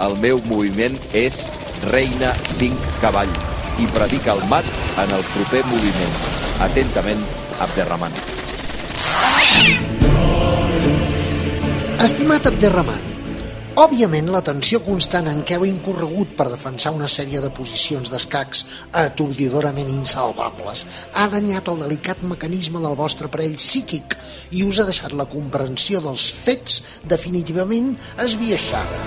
El 0.00 0.16
meu 0.22 0.40
moviment 0.48 0.96
és 1.16 1.42
reina 1.90 2.32
5 2.52 3.00
cavall 3.02 3.32
i 3.80 3.88
predica 3.94 4.34
el 4.36 4.44
mat 4.48 4.66
en 5.00 5.14
el 5.16 5.24
proper 5.32 5.62
moviment. 5.70 6.18
Atentament, 6.66 7.22
Abderrahman. 7.60 8.12
Estimat 12.00 12.46
Abderrahman, 12.48 13.09
òbviament 13.80 14.26
la 14.28 14.42
tensió 14.44 14.80
constant 14.84 15.28
en 15.30 15.38
què 15.46 15.56
heu 15.56 15.62
incorregut 15.64 16.34
per 16.36 16.50
defensar 16.50 16.90
una 16.92 17.06
sèrie 17.08 17.40
de 17.40 17.48
posicions 17.56 18.10
d'escacs 18.12 18.64
atordidorament 19.00 19.88
insalvables 19.88 20.82
ha 21.16 21.28
danyat 21.32 21.70
el 21.72 21.80
delicat 21.86 22.20
mecanisme 22.32 22.82
del 22.82 22.96
vostre 22.98 23.30
parell 23.32 23.54
psíquic 23.56 24.16
i 24.58 24.66
us 24.66 24.80
ha 24.82 24.86
deixat 24.88 25.14
la 25.16 25.28
comprensió 25.30 26.02
dels 26.04 26.26
fets 26.42 26.80
definitivament 27.08 27.94
esbiaixada. 28.20 29.00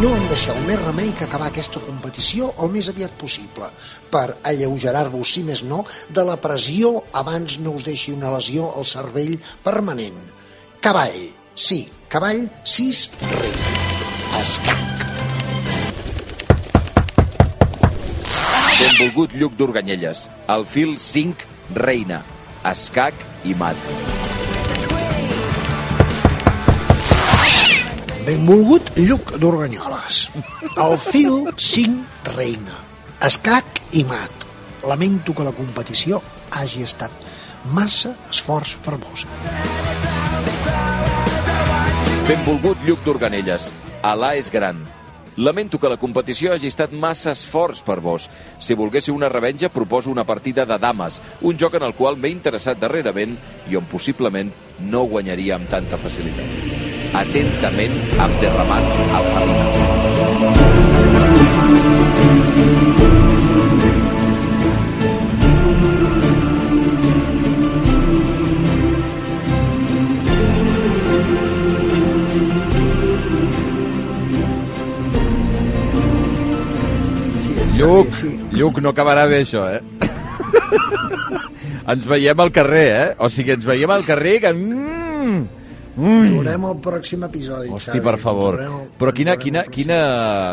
No 0.00 0.14
em 0.16 0.26
deixeu 0.32 0.58
més 0.66 0.80
remei 0.82 1.12
que 1.14 1.28
acabar 1.28 1.50
aquesta 1.52 1.82
competició 1.84 2.50
el 2.64 2.72
més 2.74 2.88
aviat 2.90 3.14
possible 3.20 3.68
per 4.10 4.40
alleugerar-vos, 4.42 5.36
si 5.36 5.44
més 5.46 5.62
no, 5.62 5.84
de 6.08 6.24
la 6.26 6.40
pressió 6.40 6.96
abans 7.20 7.60
no 7.62 7.76
us 7.78 7.86
deixi 7.86 8.16
una 8.16 8.32
lesió 8.34 8.72
al 8.74 8.88
cervell 8.90 9.36
permanent. 9.62 10.18
Cavall, 10.80 11.28
sí, 11.54 11.84
cavall 12.10 12.48
6 12.64 13.06
rei. 13.36 13.79
Escac. 14.38 14.76
Benvolgut 18.80 19.34
Lluc 19.34 19.56
d'Urganyelles. 19.58 20.28
El 20.54 20.64
fil 20.70 20.94
5, 21.02 21.48
reina. 21.74 22.20
Escac 22.70 23.24
i 23.48 23.56
mat. 23.58 23.76
Benvolgut 28.28 28.92
Lluc 29.00 29.34
d'Organyoles. 29.42 30.22
El 30.78 30.96
fil 31.00 31.50
5 31.56 32.32
reina. 32.36 32.78
Escac 33.26 33.82
i 33.98 34.06
mat. 34.06 34.46
Lamento 34.86 35.34
que 35.34 35.44
la 35.48 35.56
competició 35.56 36.22
hagi 36.54 36.86
estat 36.86 37.12
massa 37.74 38.14
esforç 38.30 38.78
per 38.84 38.96
vos. 39.02 39.26
Benvolgut 42.30 42.78
Lluc 42.86 43.02
d'Urganelles. 43.04 43.72
Alà 44.02 44.32
és 44.40 44.48
gran. 44.48 44.78
Lamento 45.36 45.78
que 45.78 45.88
la 45.92 45.98
competició 46.00 46.54
hagi 46.54 46.70
estat 46.72 46.92
massa 46.96 47.34
esforç 47.36 47.82
per 47.84 47.98
vos. 48.00 48.30
Si 48.60 48.76
volguéssiu 48.76 49.14
una 49.14 49.28
revenja, 49.28 49.68
proposo 49.68 50.10
una 50.10 50.24
partida 50.24 50.64
de 50.66 50.78
dames, 50.80 51.20
un 51.40 51.60
joc 51.60 51.76
en 51.76 51.84
el 51.84 51.94
qual 51.94 52.16
m'he 52.16 52.32
interessat 52.32 52.80
darrerament 52.80 53.36
i 53.68 53.76
on 53.76 53.88
possiblement 53.92 54.52
no 54.80 55.04
guanyaria 55.04 55.60
amb 55.60 55.68
tanta 55.68 56.00
facilitat. 56.00 56.60
Atentament, 57.24 57.96
Abderrahman 58.18 58.92
Al-Khalif. 59.20 59.99
Lluc, 77.80 78.12
Sí. 78.20 78.34
Lluc, 78.52 78.80
no 78.84 78.90
acabarà 78.92 79.26
bé 79.30 79.40
això, 79.44 79.64
eh? 79.72 79.80
ens 81.90 82.04
veiem 82.06 82.38
al 82.44 82.52
carrer, 82.52 82.88
eh? 82.96 83.14
O 83.18 83.28
sigui, 83.32 83.54
ens 83.56 83.64
veiem 83.66 83.90
al 83.90 84.04
carrer 84.06 84.36
que... 84.44 84.52
Mm, 84.54 85.40
Ens 86.00 86.30
veurem 86.32 86.62
al 86.64 86.76
pròxim 86.80 87.24
episodi, 87.26 87.68
Hosti, 87.68 87.90
Xavi. 87.90 88.00
per 88.04 88.14
favor. 88.22 88.60
al- 88.62 88.84
Però 88.96 89.10
quina, 89.12 89.34
quina, 89.36 89.64
quina... 89.68 89.96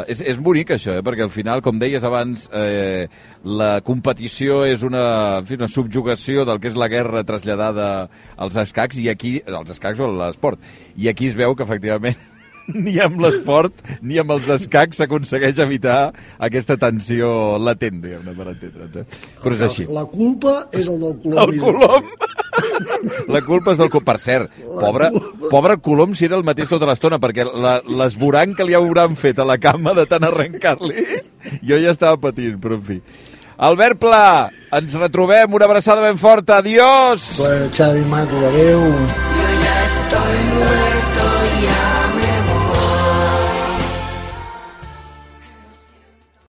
És, 0.09 0.19
és 0.25 0.39
bonic 0.43 0.73
això, 0.75 0.95
eh? 0.97 1.03
perquè 1.05 1.23
al 1.23 1.29
final, 1.31 1.61
com 1.63 1.77
deies 1.79 2.03
abans, 2.03 2.47
eh, 2.51 3.05
la 3.45 3.77
competició 3.85 4.63
és 4.65 4.81
una, 4.83 5.37
en 5.39 5.45
fi, 5.47 5.55
una 5.59 5.69
subjugació 5.71 6.43
del 6.43 6.59
que 6.59 6.67
és 6.71 6.75
la 6.75 6.89
guerra 6.91 7.23
traslladada 7.23 8.09
als 8.35 8.57
escacs, 8.65 8.97
i 8.99 9.07
aquí, 9.13 9.37
als 9.47 9.69
escacs 9.77 10.01
o 10.01 10.09
a 10.09 10.15
l'esport, 10.25 10.59
i 10.97 11.07
aquí 11.07 11.29
es 11.29 11.37
veu 11.37 11.55
que 11.55 11.63
efectivament 11.63 12.17
ni 12.85 12.97
amb 13.03 13.21
l'esport 13.23 13.83
ni 14.01 14.19
amb 14.21 14.33
els 14.35 14.47
escacs 14.57 14.99
s'aconsegueix 15.01 15.59
evitar 15.63 15.99
aquesta 16.43 16.77
tensió 16.81 17.29
latent, 17.61 18.01
diguem-ne, 18.03 18.33
per 18.37 18.49
entendre'ns. 18.53 18.97
Eh? 19.01 19.31
Però 19.43 19.55
és 19.55 19.63
així. 19.69 19.87
La 19.93 20.05
culpa 20.09 20.57
és 20.75 20.89
el 20.89 20.99
del 21.03 21.15
colom. 21.23 21.43
El 21.45 21.61
colom! 21.63 22.11
La 23.33 23.41
culpa 23.45 23.73
és 23.73 23.79
del 23.79 23.91
colom. 23.93 24.05
Per 24.07 24.17
cert, 24.21 24.53
pobre, 24.79 25.09
pobre 25.51 25.77
colom 25.83 26.13
si 26.17 26.27
era 26.27 26.37
el 26.37 26.45
mateix 26.47 26.69
tota 26.71 26.87
l'estona, 26.89 27.19
perquè 27.21 27.45
l'esborant 27.45 28.53
que 28.57 28.67
li 28.67 28.75
hauran 28.77 29.17
fet 29.19 29.41
a 29.41 29.47
la 29.47 29.57
cama 29.61 29.95
de 29.97 30.05
tant 30.09 30.25
arrencar-li, 30.27 31.07
jo 31.65 31.81
ja 31.81 31.95
estava 31.95 32.19
patint, 32.29 32.59
però 32.61 32.77
en 32.77 32.85
fi. 32.87 32.99
Albert 33.67 33.97
Pla, 34.03 34.27
ens 34.77 34.93
retrobem, 35.01 35.49
una 35.57 35.65
abraçada 35.65 36.05
ben 36.05 36.21
forta, 36.21 36.61
adiós! 36.61 37.33
Bueno, 37.41 37.71
Xavi, 37.73 38.05
maco, 38.11 38.45
adeu. 38.51 39.36